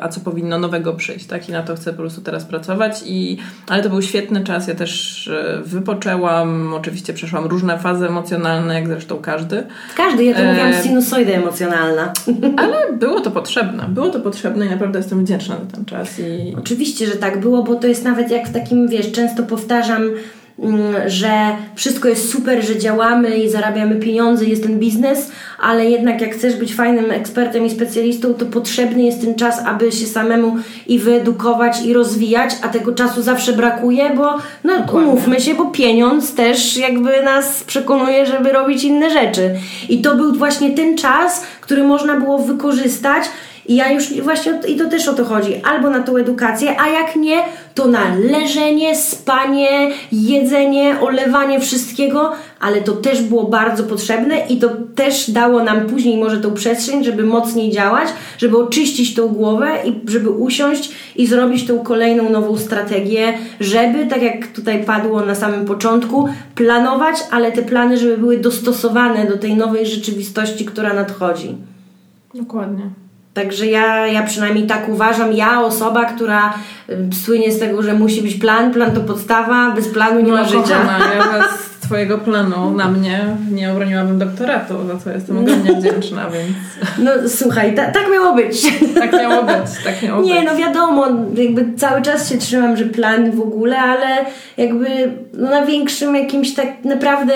a 0.00 0.08
co 0.08 0.20
powinno 0.20 0.58
nowego 0.58 0.92
przyjść. 0.92 1.26
Tak? 1.26 1.48
I 1.48 1.52
na 1.52 1.62
to 1.62 1.76
chcę 1.76 1.90
po 1.90 1.98
prostu 1.98 2.20
teraz 2.20 2.44
pracować. 2.44 3.02
I, 3.06 3.36
ale 3.68 3.82
to 3.82 3.88
był 3.88 4.02
świetny 4.02 4.44
czas. 4.44 4.68
Ja 4.68 4.74
też 4.74 5.26
y, 5.26 5.62
wypoczęłam, 5.64 6.74
oczywiście 6.74 7.12
przeszłam 7.12 7.46
różne 7.46 7.78
fazy 7.78 8.06
emocjonalne, 8.06 8.74
jak 8.74 8.88
zresztą 8.88 9.16
każdy. 9.16 9.62
Każdy, 9.96 10.24
ja 10.24 10.34
to 10.34 10.40
E, 10.40 10.48
mówiłam, 10.48 10.82
sinusoida 10.82 11.32
emocjonalna. 11.32 12.12
Ale 12.62 12.92
było 12.92 13.20
to 13.20 13.30
potrzebne. 13.30 13.88
Było 13.88 14.10
to 14.10 14.20
potrzebne 14.20 14.66
i 14.66 14.70
naprawdę 14.70 14.98
jestem 14.98 15.24
wdzięczna 15.24 15.56
za 15.56 15.76
ten 15.76 15.84
czas. 15.84 16.18
I, 16.18 16.56
Oczywiście, 16.58 17.06
że 17.06 17.12
tak 17.12 17.40
było, 17.40 17.62
bo 17.62 17.74
to 17.74 17.86
jest 17.86 18.04
nawet 18.04 18.30
jak 18.30 18.48
w 18.48 18.52
takim, 18.52 18.88
wiesz, 18.88 19.12
często 19.12 19.42
powtarzam, 19.42 20.02
że 21.06 21.30
wszystko 21.74 22.08
jest 22.08 22.32
super, 22.32 22.64
że 22.64 22.78
działamy 22.78 23.38
i 23.38 23.50
zarabiamy 23.50 23.96
pieniądze, 23.96 24.44
jest 24.44 24.62
ten 24.62 24.78
biznes, 24.78 25.30
ale 25.58 25.90
jednak 25.90 26.20
jak 26.20 26.34
chcesz 26.34 26.56
być 26.56 26.74
fajnym 26.74 27.10
ekspertem 27.10 27.66
i 27.66 27.70
specjalistą, 27.70 28.34
to 28.34 28.46
potrzebny 28.46 29.02
jest 29.02 29.20
ten 29.20 29.34
czas, 29.34 29.58
aby 29.66 29.92
się 29.92 30.06
samemu 30.06 30.56
i 30.86 30.98
wyedukować 30.98 31.82
i 31.82 31.92
rozwijać, 31.92 32.50
a 32.62 32.68
tego 32.68 32.92
czasu 32.92 33.22
zawsze 33.22 33.52
brakuje, 33.52 34.10
bo 34.16 34.34
no 34.64 34.72
umówmy 34.92 35.40
się, 35.40 35.54
bo 35.54 35.66
pieniądz 35.66 36.34
też 36.34 36.76
jakby 36.76 37.22
nas 37.22 37.64
przekonuje, 37.64 38.26
żeby 38.26 38.52
robić 38.52 38.84
inne 38.84 39.10
rzeczy. 39.10 39.50
I 39.88 40.02
to 40.02 40.16
był 40.16 40.34
właśnie 40.34 40.70
ten 40.70 40.96
czas, 40.98 41.44
który 41.60 41.84
można 41.84 42.20
było 42.20 42.38
wykorzystać. 42.38 43.24
I 43.66 43.76
ja 43.76 43.92
już 43.92 44.12
właśnie, 44.22 44.60
i 44.68 44.76
to 44.76 44.88
też 44.88 45.08
o 45.08 45.12
to 45.12 45.24
chodzi, 45.24 45.62
albo 45.64 45.90
na 45.90 46.02
tą 46.02 46.16
edukację, 46.16 46.80
a 46.80 46.88
jak 46.88 47.16
nie, 47.16 47.42
to 47.74 47.86
na 47.86 48.14
leżenie, 48.14 48.96
spanie, 48.96 49.90
jedzenie, 50.12 51.00
olewanie 51.00 51.60
wszystkiego, 51.60 52.32
ale 52.60 52.80
to 52.80 52.92
też 52.92 53.22
było 53.22 53.44
bardzo 53.44 53.84
potrzebne 53.84 54.46
i 54.48 54.58
to 54.58 54.68
też 54.94 55.30
dało 55.30 55.64
nam 55.64 55.86
później 55.86 56.18
może 56.18 56.40
tą 56.40 56.54
przestrzeń, 56.54 57.04
żeby 57.04 57.22
mocniej 57.22 57.70
działać, 57.70 58.08
żeby 58.38 58.58
oczyścić 58.58 59.14
tą 59.14 59.28
głowę 59.28 59.68
i 59.84 60.10
żeby 60.10 60.30
usiąść 60.30 60.92
i 61.16 61.26
zrobić 61.26 61.66
tą 61.66 61.78
kolejną 61.78 62.30
nową 62.30 62.58
strategię, 62.58 63.38
żeby, 63.60 64.06
tak 64.06 64.22
jak 64.22 64.46
tutaj 64.46 64.84
padło 64.84 65.20
na 65.20 65.34
samym 65.34 65.66
początku, 65.66 66.28
planować, 66.54 67.16
ale 67.30 67.52
te 67.52 67.62
plany, 67.62 67.96
żeby 67.98 68.18
były 68.18 68.38
dostosowane 68.38 69.26
do 69.26 69.38
tej 69.38 69.54
nowej 69.54 69.86
rzeczywistości, 69.86 70.64
która 70.64 70.94
nadchodzi. 70.94 71.54
Dokładnie. 72.34 72.90
Także 73.34 73.66
ja, 73.66 74.06
ja 74.06 74.22
przynajmniej 74.22 74.66
tak 74.66 74.88
uważam. 74.88 75.32
Ja, 75.32 75.62
osoba, 75.62 76.04
która 76.04 76.54
słynie 77.24 77.52
z 77.52 77.58
tego, 77.58 77.82
że 77.82 77.94
musi 77.94 78.22
być 78.22 78.34
plan, 78.34 78.72
plan 78.72 78.92
to 78.92 79.00
podstawa, 79.00 79.70
bez 79.70 79.88
planu 79.88 80.20
nie 80.20 80.32
ma 80.32 80.44
życia. 80.44 80.58
kochana, 80.60 80.98
ja 81.14 81.22
bez 81.38 81.70
Twojego 81.80 82.18
planu 82.18 82.70
na 82.70 82.88
mnie 82.88 83.24
nie 83.50 83.72
obroniłabym 83.72 84.18
doktoratu, 84.18 84.74
za 84.86 84.96
co 85.04 85.10
jestem 85.10 85.38
ogromnie 85.38 85.72
wdzięczna, 85.74 86.30
więc 86.30 86.52
No 86.98 87.28
słuchaj, 87.28 87.74
ta, 87.74 87.84
tak 87.84 88.02
miało 88.12 88.34
być. 88.34 88.62
tak 88.94 89.12
miało 89.12 89.42
być, 89.42 89.84
tak 89.84 90.02
miało 90.02 90.22
Nie, 90.22 90.34
być. 90.40 90.44
no 90.50 90.56
wiadomo, 90.56 91.06
jakby 91.34 91.72
cały 91.76 92.02
czas 92.02 92.28
się 92.30 92.38
trzymam, 92.38 92.76
że 92.76 92.84
plan 92.84 93.30
w 93.30 93.40
ogóle, 93.40 93.78
ale 93.78 94.06
jakby 94.56 94.86
no 95.32 95.50
na 95.50 95.66
większym 95.66 96.16
jakimś 96.16 96.54
tak 96.54 96.68
naprawdę 96.84 97.32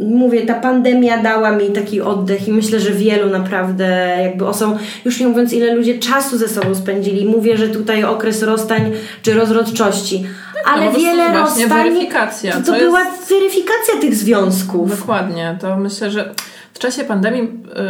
mówię, 0.00 0.46
ta 0.46 0.54
pandemia 0.54 1.22
dała 1.22 1.50
mi 1.52 1.70
taki 1.70 2.00
oddech 2.00 2.48
i 2.48 2.52
myślę, 2.52 2.80
że 2.80 2.90
wielu 2.90 3.30
naprawdę 3.30 4.16
jakby 4.22 4.46
osobom, 4.46 4.78
już 5.04 5.20
nie 5.20 5.26
mówiąc 5.28 5.52
ile 5.52 5.74
ludzie 5.74 5.98
czasu 5.98 6.38
ze 6.38 6.48
sobą 6.48 6.74
spędzili, 6.74 7.26
mówię, 7.26 7.56
że 7.56 7.68
tutaj 7.68 8.04
okres 8.04 8.42
rozstań 8.42 8.92
czy 9.22 9.34
rozrodczości, 9.34 10.24
ale 10.66 10.84
no, 10.84 10.92
wiele 10.98 11.32
rozstań 11.32 11.68
weryfikacja. 11.68 12.52
to, 12.52 12.72
to 12.72 12.78
była 12.78 13.00
jest- 13.04 13.28
weryfikacja 13.28 14.00
tych 14.00 14.14
związków. 14.14 14.98
Dokładnie, 15.00 15.58
to 15.60 15.76
myślę, 15.76 16.10
że 16.10 16.34
w 16.74 16.78
czasie 16.78 17.04
pandemii 17.04 17.42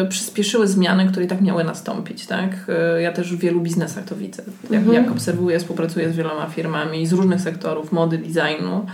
y, 0.04 0.08
przyspieszyły 0.08 0.68
zmiany, 0.68 1.06
które 1.10 1.24
i 1.24 1.28
tak 1.28 1.40
miały 1.40 1.64
nastąpić, 1.64 2.26
tak? 2.26 2.50
Y, 2.98 3.02
ja 3.02 3.12
też 3.12 3.32
w 3.36 3.38
wielu 3.38 3.60
biznesach 3.60 4.04
to 4.04 4.16
widzę. 4.16 4.42
Jak, 4.70 4.82
Mhm. 4.82 5.04
jak 5.04 5.12
obserwuję, 5.12 5.58
współpracuję 5.58 6.10
z 6.12 6.16
wieloma 6.16 6.46
firmami 6.46 7.06
z 7.06 7.12
różnych 7.12 7.40
sektorów, 7.40 7.92
mody, 7.92 8.18
designu, 8.18 8.86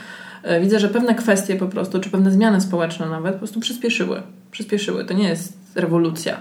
widzę, 0.61 0.81
że 0.81 0.89
pewne 0.89 1.15
kwestie 1.15 1.57
po 1.57 1.67
prostu, 1.67 2.01
czy 2.01 2.11
pewne 2.11 2.31
zmiany 2.31 2.61
społeczne 2.61 3.07
nawet 3.07 3.33
po 3.33 3.39
prostu 3.39 3.61
przyspieszyły. 3.61 4.23
Przyspieszyły. 4.51 5.05
To 5.05 5.15
nie 5.15 5.29
jest 5.29 5.59
rewolucja. 5.75 6.41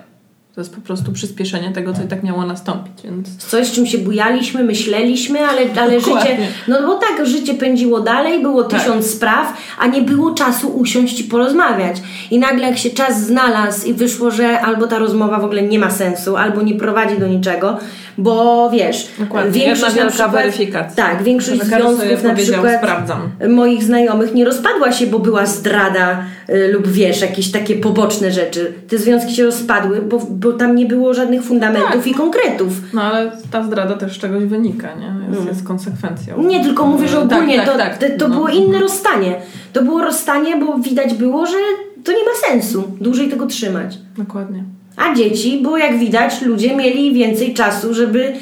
To 0.57 0.61
jest 0.61 0.75
po 0.75 0.81
prostu 0.81 1.11
przyspieszenie 1.11 1.71
tego, 1.71 1.93
co 1.93 2.03
i 2.03 2.07
tak 2.07 2.23
miało 2.23 2.45
nastąpić, 2.45 2.93
więc 3.03 3.37
Coś, 3.37 3.71
czym 3.71 3.85
się 3.85 3.97
bujaliśmy, 3.97 4.63
myśleliśmy, 4.63 5.39
ale, 5.39 5.61
ale 5.81 5.91
Dokładnie. 5.99 6.31
życie, 6.31 6.47
no 6.67 6.87
bo 6.87 6.95
tak, 6.95 7.25
życie 7.25 7.53
pędziło 7.53 7.99
dalej, 7.99 8.41
było 8.41 8.63
Tak. 8.63 8.79
tysiąc 8.81 9.05
spraw, 9.05 9.53
a 9.79 9.87
nie 9.87 10.01
było 10.01 10.33
czasu 10.33 10.69
usiąść 10.69 11.19
i 11.19 11.23
porozmawiać. 11.23 11.97
I 12.31 12.39
nagle 12.39 12.67
jak 12.67 12.77
się 12.77 12.89
czas 12.89 13.21
znalazł 13.25 13.87
i 13.87 13.93
wyszło, 13.93 14.31
że 14.31 14.59
albo 14.61 14.87
ta 14.87 14.99
rozmowa 14.99 15.39
w 15.39 15.45
ogóle 15.45 15.61
nie 15.61 15.79
ma 15.79 15.91
sensu, 15.91 16.37
albo 16.37 16.61
nie 16.61 16.75
prowadzi 16.75 17.17
do 17.19 17.27
niczego, 17.27 17.77
bo 18.17 18.69
wiesz, 18.69 19.07
Dokładnie. 19.19 19.65
Jedna 19.65 19.89
wielka 19.91 20.27
weryfikacja. 20.27 21.05
Tak, 21.05 21.23
większość 21.23 21.61
związków 21.61 22.23
na 22.23 22.35
przykład 22.35 22.77
sprawdzam. 22.77 23.29
moich 23.49 23.83
znajomych 23.83 24.33
nie 24.33 24.45
rozpadła 24.45 24.91
się, 24.91 25.07
bo 25.07 25.19
była 25.19 25.45
zdrada 25.45 26.23
lub 26.71 26.87
wiesz, 26.87 27.21
jakieś 27.21 27.51
takie 27.51 27.75
poboczne 27.75 28.31
rzeczy. 28.31 28.73
Te 28.87 28.97
związki 28.97 29.35
się 29.35 29.45
rozpadły, 29.45 30.01
bo, 30.01 30.19
bo 30.29 30.53
tam 30.53 30.75
nie 30.75 30.85
było 30.85 31.13
żadnych 31.13 31.43
fundamentów 31.43 31.91
Tak. 32.03 32.07
i 32.07 32.13
konkretów. 32.13 32.73
No 32.93 33.01
ale 33.01 33.31
ta 33.51 33.63
zdrada 33.63 33.93
też 33.97 34.15
z 34.15 34.19
czegoś 34.19 34.43
wynika, 34.43 34.87
nie? 34.95 35.35
Jest, 35.35 35.47
jest 35.47 35.63
konsekwencją. 35.67 36.35
Mm. 36.35 36.47
Nie, 36.47 36.63
tylko 36.63 36.85
mówię, 36.85 37.07
że 37.07 37.15
Tak, 37.17 37.25
ogólnie 37.25 37.55
tak, 37.57 37.65
to, 37.65 37.77
tak. 37.77 37.97
to, 37.97 38.05
to 38.19 38.27
No. 38.27 38.35
było 38.35 38.47
inne 38.49 38.79
rozstanie. 38.79 39.35
To 39.73 39.83
było 39.83 40.01
rozstanie, 40.01 40.57
bo 40.57 40.77
widać 40.77 41.13
było, 41.13 41.45
że 41.45 41.57
to 42.03 42.11
nie 42.11 42.17
ma 42.25 42.49
sensu 42.49 42.83
dłużej 43.01 43.29
tego 43.29 43.45
trzymać. 43.45 43.97
Dokładnie. 44.17 44.63
A 44.97 45.15
dzieci, 45.15 45.59
bo 45.63 45.77
jak 45.77 45.97
widać, 45.99 46.41
ludzie 46.41 46.75
mieli 46.75 47.13
więcej 47.13 47.53
czasu, 47.53 47.93
żeby 47.93 48.23
mm, 48.23 48.39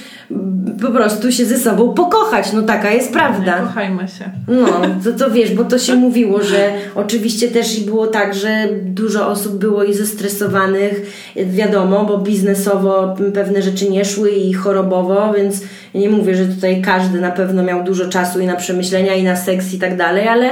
po 0.81 0.91
prostu 0.91 1.31
się 1.31 1.45
ze 1.45 1.59
sobą 1.59 1.93
pokochać. 1.93 2.53
No 2.53 2.61
taka 2.61 2.91
jest 2.91 3.13
prawda. 3.13 3.59
Kochajmy 3.59 4.07
się. 4.07 4.31
No, 4.47 4.67
to, 5.03 5.25
to 5.25 5.31
wiesz, 5.31 5.53
bo 5.53 5.63
to 5.63 5.79
się 5.79 5.95
mówiło, 6.05 6.43
że 6.43 6.71
oczywiście 6.95 7.47
też 7.47 7.79
i 7.79 7.81
było 7.81 8.07
tak, 8.07 8.33
że 8.33 8.67
dużo 8.83 9.27
osób 9.27 9.57
było 9.57 9.83
i 9.83 9.93
zestresowanych, 9.93 11.01
wiadomo, 11.35 12.05
bo 12.05 12.17
biznesowo 12.17 13.15
pewne 13.33 13.61
rzeczy 13.61 13.89
nie 13.89 14.05
szły 14.05 14.31
i 14.31 14.53
chorobowo, 14.53 15.33
więc 15.33 15.61
nie 15.95 16.09
mówię, 16.09 16.35
że 16.35 16.45
tutaj 16.45 16.81
każdy 16.81 17.21
na 17.21 17.31
pewno 17.31 17.63
miał 17.63 17.83
dużo 17.83 18.09
czasu 18.09 18.39
i 18.39 18.45
na 18.45 18.55
przemyślenia, 18.55 19.15
i 19.15 19.23
na 19.23 19.35
seks 19.35 19.73
i 19.73 19.79
tak 19.79 19.97
dalej, 19.97 20.27
ale 20.27 20.49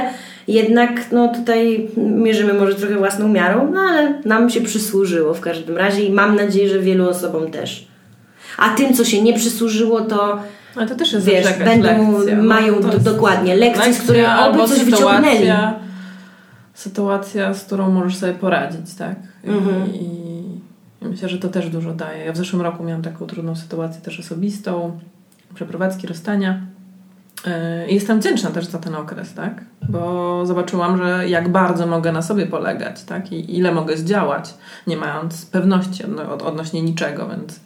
jednak 0.48 0.90
no 1.12 1.28
tutaj 1.28 1.88
mierzymy 1.96 2.52
może 2.54 2.74
trochę 2.74 2.96
własną 2.96 3.28
miarą, 3.28 3.70
no 3.72 3.80
ale 3.80 4.22
nam 4.24 4.50
się 4.50 4.60
przysłużyło 4.60 5.34
w 5.34 5.40
każdym 5.40 5.76
razie 5.76 6.04
i 6.04 6.12
mam 6.12 6.36
nadzieję, 6.36 6.68
że 6.68 6.78
wielu 6.78 7.08
osobom 7.08 7.50
też. 7.50 7.93
A 8.58 8.68
tym, 8.70 8.94
co 8.94 9.04
się 9.04 9.22
nie 9.22 9.32
przysłużyło, 9.34 10.00
to 10.00 10.38
Ale 10.76 10.86
to 10.88 10.94
też 10.94 11.12
jest 11.12 11.26
Wiesz, 11.26 11.58
będą- 11.58 12.12
lekcja. 12.18 12.42
mają 12.42 12.74
to 12.74 12.80
do- 12.80 12.92
jest 12.92 13.04
dokładnie 13.04 13.56
lekcje, 13.56 13.82
z 13.94 13.98
lekcja 14.08 14.24
oby 14.38 14.52
albo 14.52 14.68
coś 14.68 14.84
wyciągnęli. 14.84 15.36
sytuacja, 15.38 15.74
sytuacja, 16.74 17.54
z 17.54 17.64
którą 17.64 17.90
możesz 17.90 18.16
sobie 18.16 18.32
poradzić, 18.34 18.94
tak? 18.94 19.16
I, 19.44 19.48
Mhm. 19.48 19.94
i, 19.94 19.98
I 21.02 21.06
myślę, 21.08 21.28
że 21.28 21.38
to 21.38 21.48
też 21.48 21.68
dużo 21.70 21.92
daje. 21.92 22.24
Ja 22.24 22.32
w 22.32 22.36
zeszłym 22.36 22.62
roku 22.62 22.84
miałam 22.84 23.02
taką 23.02 23.26
trudną 23.26 23.56
sytuację 23.56 24.00
też 24.00 24.20
osobistą, 24.20 24.98
przeprowadzki, 25.54 26.06
rozstania. 26.06 26.60
I 27.88 27.94
jestem 27.94 28.20
wdzięczna 28.20 28.50
też 28.50 28.64
za 28.66 28.78
ten 28.78 28.94
okres, 28.94 29.34
tak? 29.34 29.64
Bo 29.88 30.42
zobaczyłam, 30.46 30.98
że 30.98 31.28
jak 31.28 31.48
bardzo 31.48 31.86
mogę 31.86 32.12
na 32.12 32.22
sobie 32.22 32.46
polegać, 32.46 33.02
tak? 33.02 33.32
I 33.32 33.56
ile 33.58 33.72
mogę 33.72 33.96
zdziałać, 33.96 34.54
nie 34.86 34.96
mając 34.96 35.46
pewności 35.46 36.04
odno- 36.04 36.28
od, 36.32 36.42
odnośnie 36.42 36.82
niczego, 36.82 37.28
więc, 37.28 37.60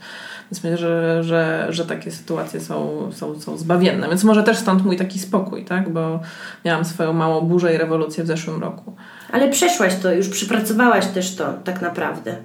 więc 0.51 0.65
myślę, 0.65 0.77
że, 0.77 1.25
że, 1.25 1.67
że 1.71 1.87
takie 1.87 2.11
sytuacje 2.11 2.61
są, 2.61 3.09
są, 3.13 3.41
są 3.41 3.57
zbawienne. 3.57 4.09
Więc 4.09 4.25
może 4.25 4.43
też 4.43 4.57
stąd 4.59 4.85
mój 4.85 4.97
taki 4.97 5.19
spokój, 5.19 5.65
tak? 5.65 5.93
Bo 5.93 6.21
miałam 6.65 6.85
swoją 6.85 7.13
małą 7.13 7.41
burzę 7.41 7.75
i 7.75 7.79
rewolucję 7.79 8.25
w 8.25 8.27
zeszłym 8.27 8.61
roku. 8.61 8.97
Ale 9.33 9.49
przeszłaś 9.49 9.95
to, 10.03 10.13
już 10.13 10.29
przypracowałaś 10.29 11.07
też 11.07 11.37
to 11.37 11.55
tak 11.65 11.83
naprawdę. 11.83 12.37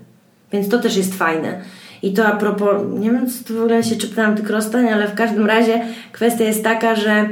Więc 0.52 0.70
to 0.70 0.80
też 0.80 0.98
jest 0.98 1.16
fajne. 1.16 1.62
I 2.02 2.14
to 2.14 2.26
a 2.26 2.36
propos, 2.36 2.82
nie 3.00 3.12
wiem, 3.12 3.30
co 3.30 3.44
tu 3.44 3.54
w 3.54 3.58
ogóle 3.58 3.84
się 3.84 3.96
czytałam 3.96 4.36
tych 4.36 4.50
rozstań, 4.50 4.90
ale 4.90 5.08
w 5.08 5.16
każdym 5.16 5.46
razie 5.46 5.86
kwestia 6.12 6.44
jest 6.44 6.64
taka, 6.64 6.96
że 6.96 7.30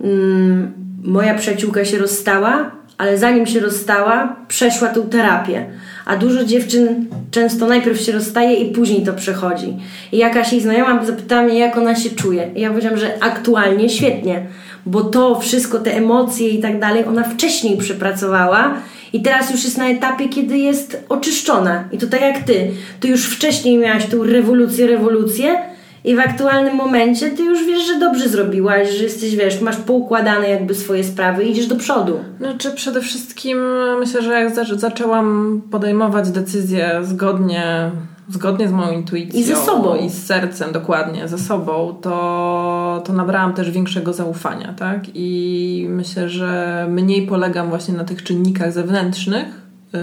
mm, 0.00 0.72
moja 1.02 1.34
przyjaciółka 1.34 1.84
się 1.84 1.98
rozstała, 1.98 2.70
ale 2.98 3.18
zanim 3.18 3.46
się 3.46 3.60
rozstała, 3.60 4.36
przeszła 4.48 4.88
tą 4.88 5.02
terapię. 5.02 5.66
A 6.06 6.16
dużo 6.16 6.44
dziewczyn 6.44 7.06
często 7.30 7.66
najpierw 7.66 8.00
się 8.00 8.12
rozstaje 8.12 8.54
i 8.54 8.72
później 8.72 9.04
to 9.04 9.12
przechodzi. 9.12 9.76
I 10.12 10.18
jakaś 10.18 10.52
jej 10.52 10.60
znajoma 10.60 11.04
zapytała 11.04 11.42
mnie, 11.42 11.58
jak 11.58 11.78
ona 11.78 11.94
się 11.94 12.10
czuje. 12.10 12.50
I 12.54 12.60
ja 12.60 12.68
powiedziałam, 12.70 12.98
że 12.98 13.12
aktualnie 13.20 13.88
świetnie, 13.88 14.46
bo 14.86 15.00
to 15.00 15.40
wszystko, 15.40 15.78
te 15.78 15.96
emocje 15.96 16.48
i 16.48 16.62
tak 16.62 16.80
dalej, 16.80 17.04
ona 17.04 17.22
wcześniej 17.22 17.76
przepracowała 17.76 18.74
i 19.12 19.22
teraz 19.22 19.50
już 19.50 19.64
jest 19.64 19.78
na 19.78 19.88
etapie, 19.88 20.28
kiedy 20.28 20.58
jest 20.58 21.04
oczyszczona. 21.08 21.84
I 21.92 21.98
to 21.98 22.06
tak 22.06 22.20
jak 22.20 22.42
ty. 22.42 22.70
Ty 23.00 23.08
już 23.08 23.26
wcześniej 23.26 23.78
miałaś 23.78 24.06
tą 24.06 24.22
rewolucję, 24.22 24.86
rewolucję 24.86 25.73
i 26.04 26.16
w 26.16 26.20
aktualnym 26.20 26.74
momencie 26.76 27.30
ty 27.30 27.42
już 27.42 27.66
wiesz, 27.66 27.86
że 27.86 27.98
dobrze 27.98 28.28
zrobiłaś, 28.28 28.90
że 28.90 29.04
jesteś, 29.04 29.36
wiesz, 29.36 29.60
masz 29.60 29.76
poukładane 29.76 30.48
jakby 30.48 30.74
swoje 30.74 31.04
sprawy 31.04 31.44
i 31.44 31.50
idziesz 31.50 31.66
do 31.66 31.76
przodu. 31.76 32.18
Znaczy 32.38 32.70
przede 32.70 33.00
wszystkim 33.00 33.58
myślę, 33.98 34.22
że 34.22 34.32
jak 34.40 34.54
zaczę- 34.54 34.78
zaczęłam 34.78 35.60
podejmować 35.70 36.30
decyzje 36.30 37.00
zgodnie, 37.02 37.90
zgodnie 38.28 38.68
z 38.68 38.72
moją 38.72 38.92
intuicją 38.92 39.40
I 39.40 39.42
ze 39.44 39.56
sobą. 39.56 39.96
i 39.96 40.10
z 40.10 40.26
sercem 40.26 40.72
dokładnie, 40.72 41.28
ze 41.28 41.38
sobą, 41.38 41.94
to, 42.02 43.02
to 43.06 43.12
nabrałam 43.12 43.54
też 43.54 43.70
większego 43.70 44.12
zaufania, 44.12 44.74
tak? 44.78 45.00
I 45.14 45.86
myślę, 45.90 46.28
że 46.28 46.86
mniej 46.90 47.26
polegam 47.26 47.68
właśnie 47.68 47.94
na 47.94 48.04
tych 48.04 48.22
czynnikach 48.22 48.72
zewnętrznych, 48.72 49.46
yy, 49.92 50.00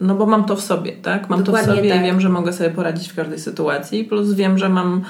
no 0.00 0.14
bo 0.14 0.26
mam 0.26 0.44
to 0.44 0.56
w 0.56 0.60
sobie, 0.60 0.92
tak? 0.92 1.30
Mam 1.30 1.38
to 1.38 1.44
Dokładnie 1.44 1.72
w 1.72 1.76
sobie 1.76 1.90
tak. 1.90 2.00
i 2.00 2.04
wiem, 2.04 2.20
że 2.20 2.28
mogę 2.28 2.52
sobie 2.52 2.70
poradzić 2.70 3.08
w 3.08 3.14
każdej 3.14 3.38
sytuacji, 3.38 4.04
plus 4.04 4.32
wiem, 4.32 4.58
że 4.58 4.68
mam 4.68 5.04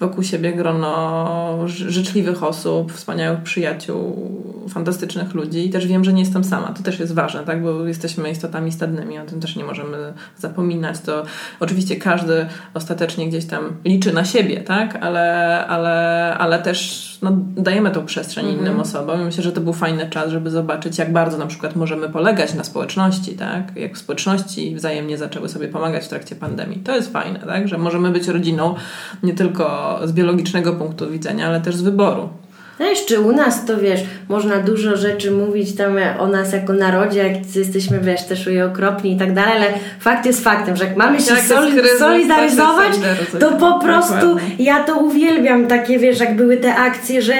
wokół 0.00 0.22
siebie 0.22 0.52
grono 0.52 1.58
ży- 1.66 1.90
życzliwych 1.90 2.42
osób, 2.42 2.92
wspaniałych 2.92 3.42
przyjaciół, 3.42 4.32
fantastycznych 4.68 5.34
ludzi 5.34 5.66
i 5.66 5.70
też 5.70 5.86
wiem, 5.86 6.04
że 6.04 6.12
nie 6.12 6.22
jestem 6.22 6.44
sama. 6.44 6.68
To 6.68 6.82
też 6.82 7.00
jest 7.00 7.14
ważne, 7.14 7.44
tak? 7.44 7.62
bo 7.62 7.86
jesteśmy 7.86 8.30
istotami 8.30 8.72
stadnymi, 8.72 9.18
o 9.18 9.24
tym 9.24 9.40
też 9.40 9.56
nie 9.56 9.64
możemy 9.64 10.12
zapominać. 10.38 11.00
To 11.00 11.22
oczywiście 11.60 11.96
każdy 11.96 12.46
ostatecznie 12.74 13.28
gdzieś 13.28 13.46
tam 13.46 13.62
liczy 13.84 14.12
na 14.12 14.24
siebie, 14.24 14.60
tak? 14.60 14.96
ale, 14.96 15.66
ale, 15.66 16.34
ale 16.38 16.58
też 16.58 17.15
no, 17.22 17.32
dajemy 17.56 17.90
tą 17.90 18.06
przestrzeń 18.06 18.48
innym 18.48 18.80
osobom 18.80 19.20
i 19.20 19.24
myślę, 19.24 19.42
że 19.42 19.52
to 19.52 19.60
był 19.60 19.72
fajny 19.72 20.10
czas, 20.10 20.30
żeby 20.30 20.50
zobaczyć, 20.50 20.98
jak 20.98 21.12
bardzo 21.12 21.38
na 21.38 21.46
przykład 21.46 21.76
możemy 21.76 22.08
polegać 22.08 22.54
na 22.54 22.64
społeczności, 22.64 23.32
tak? 23.34 23.76
jak 23.76 23.98
społeczności 23.98 24.74
wzajemnie 24.76 25.18
zaczęły 25.18 25.48
sobie 25.48 25.68
pomagać 25.68 26.04
w 26.04 26.08
trakcie 26.08 26.36
pandemii. 26.36 26.78
To 26.78 26.96
jest 26.96 27.12
fajne, 27.12 27.38
tak? 27.38 27.68
że 27.68 27.78
możemy 27.78 28.10
być 28.10 28.28
rodziną 28.28 28.74
nie 29.22 29.34
tylko 29.34 29.98
z 30.04 30.12
biologicznego 30.12 30.72
punktu 30.72 31.10
widzenia, 31.10 31.46
ale 31.46 31.60
też 31.60 31.76
z 31.76 31.82
wyboru. 31.82 32.28
No 32.78 32.86
jeszcze 32.86 33.20
u 33.20 33.32
nas 33.32 33.64
to 33.64 33.78
wiesz, 33.78 34.00
można 34.28 34.56
dużo 34.56 34.96
rzeczy 34.96 35.30
mówić 35.30 35.76
tam 35.76 35.96
o 36.18 36.26
nas 36.26 36.52
jako 36.52 36.72
narodzie, 36.72 37.18
jak 37.28 37.56
jesteśmy 37.56 38.00
wiesz, 38.00 38.24
też 38.24 38.48
okropni 38.70 39.12
i 39.12 39.16
tak 39.18 39.34
dalej, 39.34 39.52
ale 39.56 39.66
fakt 40.00 40.26
jest 40.26 40.44
faktem, 40.44 40.76
że 40.76 40.84
jak 40.84 40.96
mamy 40.96 41.20
się 41.20 41.24
soli- 41.36 41.98
solidaryzować, 41.98 42.92
to 43.40 43.52
po 43.52 43.78
prostu 43.78 44.36
ja 44.58 44.84
to 44.84 44.98
uwielbiam, 44.98 45.66
takie 45.66 45.98
wiesz, 45.98 46.20
jak 46.20 46.36
były 46.36 46.56
te 46.56 46.74
akcje, 46.74 47.22
że 47.22 47.34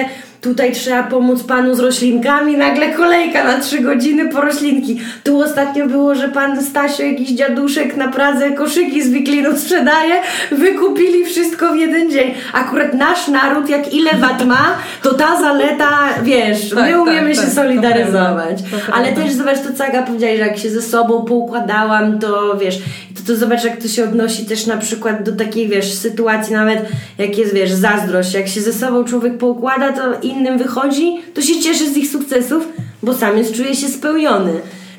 tutaj 0.46 0.72
trzeba 0.72 1.02
pomóc 1.02 1.42
panu 1.42 1.74
z 1.74 1.80
roślinkami, 1.80 2.56
nagle 2.56 2.92
kolejka 2.92 3.44
na 3.44 3.60
trzy 3.60 3.80
godziny 3.80 4.28
po 4.28 4.40
roślinki. 4.40 5.00
Tu 5.24 5.40
ostatnio 5.40 5.86
było, 5.86 6.14
że 6.14 6.28
pan 6.28 6.64
Stasio, 6.64 7.02
jakiś 7.02 7.30
dziaduszek 7.30 7.96
na 7.96 8.08
Pradze 8.08 8.50
koszyki 8.50 9.02
z 9.02 9.10
wiklinu 9.10 9.56
sprzedaje, 9.56 10.14
wykupili 10.50 11.24
wszystko 11.24 11.72
w 11.72 11.76
jeden 11.76 12.10
dzień. 12.10 12.34
Akurat 12.52 12.94
nasz 12.94 13.28
naród, 13.28 13.68
jak 13.68 13.94
ile 13.94 14.10
wat 14.10 14.46
ma, 14.46 14.66
to 15.02 15.14
ta 15.14 15.40
zaleta, 15.40 15.98
wiesz, 16.22 16.70
Tak, 16.70 16.84
my 16.84 17.02
umiemy 17.02 17.34
tak, 17.34 17.36
się 17.36 17.46
tak, 17.46 17.54
solidaryzować. 17.54 18.58
Ale 18.92 19.12
też 19.12 19.32
zobacz 19.32 19.60
to, 19.60 19.72
co 19.74 19.84
Aga 19.84 20.02
powiedziałeś, 20.02 20.38
że 20.38 20.46
jak 20.46 20.58
się 20.58 20.70
ze 20.70 20.82
sobą 20.82 21.24
poukładałam, 21.24 22.18
to 22.18 22.56
wiesz, 22.60 22.78
to, 23.26 23.36
zobacz, 23.36 23.64
jak 23.64 23.82
to 23.82 23.88
się 23.88 24.04
odnosi 24.04 24.46
też 24.46 24.66
na 24.66 24.76
przykład 24.76 25.22
do 25.22 25.32
takiej, 25.32 25.68
wiesz, 25.68 25.92
sytuacji 25.92 26.54
nawet, 26.54 26.88
jak 27.18 27.38
jest, 27.38 27.54
wiesz, 27.54 27.72
zazdrość. 27.72 28.34
Jak 28.34 28.48
się 28.48 28.60
ze 28.60 28.72
sobą 28.72 29.04
człowiek 29.04 29.38
poukłada, 29.38 29.92
to 29.92 30.20
innym 30.22 30.58
wychodzi, 30.58 31.16
to 31.34 31.42
się 31.42 31.60
cieszy 31.60 31.90
z 31.90 31.96
ich 31.96 32.10
sukcesów, 32.10 32.68
bo 33.02 33.14
sam 33.14 33.38
jest, 33.38 33.54
czuje 33.54 33.74
się 33.74 33.88
spełniony. 33.88 34.52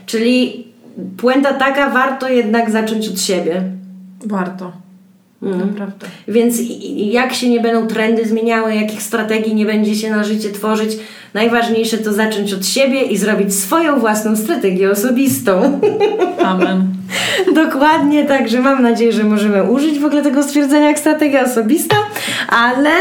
Czyli 0.06 0.68
puenta 1.18 1.54
taka, 1.54 1.90
warto 1.90 2.30
jednak 2.30 2.72
zacząć 2.72 3.08
od 3.08 3.22
siebie. 3.22 3.64
Warto. 4.26 4.72
Mm. 5.44 5.60
Naprawdę. 5.60 6.08
Więc 6.28 6.58
jak 6.96 7.34
się 7.34 7.50
nie 7.50 7.60
będą 7.60 7.88
trendy 7.88 8.26
zmieniały, 8.26 8.76
jakich 8.76 9.02
strategii 9.02 9.56
nie 9.56 9.66
będzie 9.66 9.96
się 9.96 10.12
na 10.12 10.24
życie 10.24 10.50
tworzyć, 10.50 10.98
najważniejsze 11.34 11.98
to 11.98 12.14
zacząć 12.14 12.54
od 12.54 12.66
siebie 12.66 13.02
i 13.02 13.18
zrobić 13.18 13.56
swoją 13.56 14.00
własną 14.00 14.36
strategię 14.36 14.92
osobistą. 14.92 15.80
Amen. 16.44 16.97
Dokładnie, 17.66 18.26
także 18.26 18.60
mam 18.60 18.84
nadzieję, 18.84 19.14
że 19.14 19.24
możemy 19.24 19.64
użyć 19.64 20.00
w 20.00 20.06
ogóle 20.06 20.22
tego 20.22 20.44
stwierdzenia 20.44 20.88
jak 20.88 21.00
strategia 21.00 21.44
osobista, 21.44 21.96
ale 22.50 22.92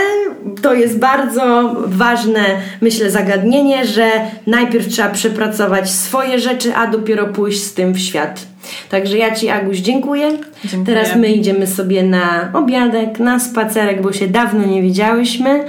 to 0.62 0.75
jest 0.75 0.99
bardzo 0.99 1.77
ważne, 1.87 2.45
myślę, 2.81 3.11
zagadnienie, 3.11 3.87
że 3.87 4.11
najpierw 4.47 4.88
trzeba 4.88 5.09
przepracować 5.09 5.90
swoje 5.90 6.39
rzeczy, 6.39 6.74
a 6.74 6.87
dopiero 6.87 7.26
pójść 7.26 7.62
z 7.62 7.74
tym 7.74 7.93
w 7.93 7.99
świat. 7.99 8.47
Także 8.91 9.18
ja 9.18 9.35
Ci, 9.35 9.49
Aguś, 9.49 9.78
dziękuję. 9.78 10.30
Dziękuję. 10.64 10.97
Teraz 10.97 11.16
my 11.16 11.33
idziemy 11.33 11.66
sobie 11.66 12.03
na 12.03 12.51
obiadek, 12.53 13.18
na 13.18 13.41
spacerek, 13.41 14.03
bo 14.03 14.12
się 14.12 14.26
dawno 14.26 14.66
nie 14.66 14.83
widziałyśmy 14.83 15.64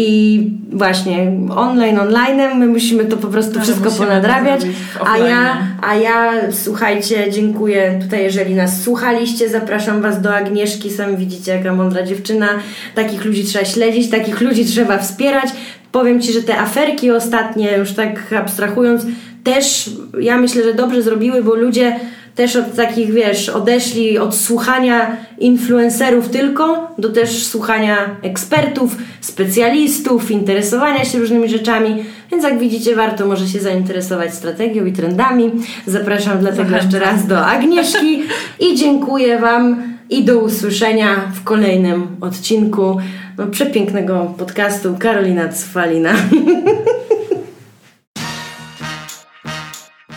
i 0.00 0.40
właśnie 0.72 1.32
online, 1.56 1.96
online'em 1.96 2.54
my 2.54 2.66
musimy 2.66 3.04
to 3.04 3.16
po 3.16 3.28
prostu 3.28 3.54
Ale 3.54 3.62
wszystko 3.62 3.90
ponadrabiać, 3.90 4.60
a 5.06 5.18
ja, 5.18 5.58
a 5.82 5.94
ja, 5.94 6.32
słuchajcie, 6.50 7.30
dziękuję. 7.30 7.98
Tutaj, 8.02 8.22
jeżeli 8.22 8.54
nas 8.54 8.82
słuchaliście, 8.82 9.48
zapraszam 9.48 10.02
Was 10.02 10.22
do 10.22 10.34
Agnieszki, 10.34 10.90
sami 10.90 11.16
widzicie, 11.16 11.52
jaka 11.52 11.72
mądra 11.72 12.02
dziewczyna, 12.02 12.48
takich 12.94 13.24
ludzi 13.24 13.44
trzeba 13.44 13.64
śledzić, 13.64 14.10
takich 14.10 14.40
ludzi 14.40 14.64
trzeba 14.64 14.98
wspierać. 14.98 15.48
Powiem 15.92 16.20
Ci, 16.20 16.32
że 16.32 16.42
te 16.42 16.58
aferki 16.58 17.10
ostatnie, 17.10 17.76
już 17.78 17.92
tak 17.92 18.32
abstrahując, 18.32 19.06
też 19.44 19.90
ja 20.20 20.38
myślę, 20.38 20.62
że 20.62 20.74
dobrze 20.74 21.02
zrobiły, 21.02 21.42
bo 21.42 21.54
ludzie 21.54 22.00
też 22.38 22.56
od 22.56 22.74
takich, 22.74 23.12
wiesz, 23.12 23.48
odeszli 23.48 24.18
od 24.18 24.34
słuchania 24.34 25.16
influencerów 25.38 26.28
tylko 26.28 26.94
do 26.98 27.08
też 27.08 27.46
słuchania 27.46 27.96
ekspertów, 28.22 28.96
specjalistów, 29.20 30.30
interesowania 30.30 31.04
się 31.04 31.18
różnymi 31.18 31.48
rzeczami. 31.48 32.04
Więc 32.30 32.44
jak 32.44 32.58
widzicie, 32.58 32.96
warto 32.96 33.26
może 33.26 33.48
się 33.48 33.60
zainteresować 33.60 34.34
strategią 34.34 34.86
i 34.86 34.92
trendami. 34.92 35.50
Zapraszam 35.86 36.38
dlatego 36.38 36.70
Zachęcam. 36.70 36.92
jeszcze 36.92 37.10
raz 37.10 37.26
do 37.26 37.46
Agnieszki 37.46 38.22
i 38.60 38.76
dziękuję 38.76 39.38
Wam 39.38 39.82
i 40.10 40.24
do 40.24 40.38
usłyszenia 40.38 41.32
w 41.34 41.44
kolejnym 41.44 42.06
odcinku 42.20 42.98
no, 43.38 43.46
przepięknego 43.46 44.34
podcastu 44.38 44.96
Karolina 44.98 45.48
Cwalina. 45.48 46.12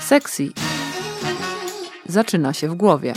Sexy 0.09 0.70
zaczyna 2.11 2.53
się 2.53 2.69
w 2.69 2.75
głowie. 2.75 3.13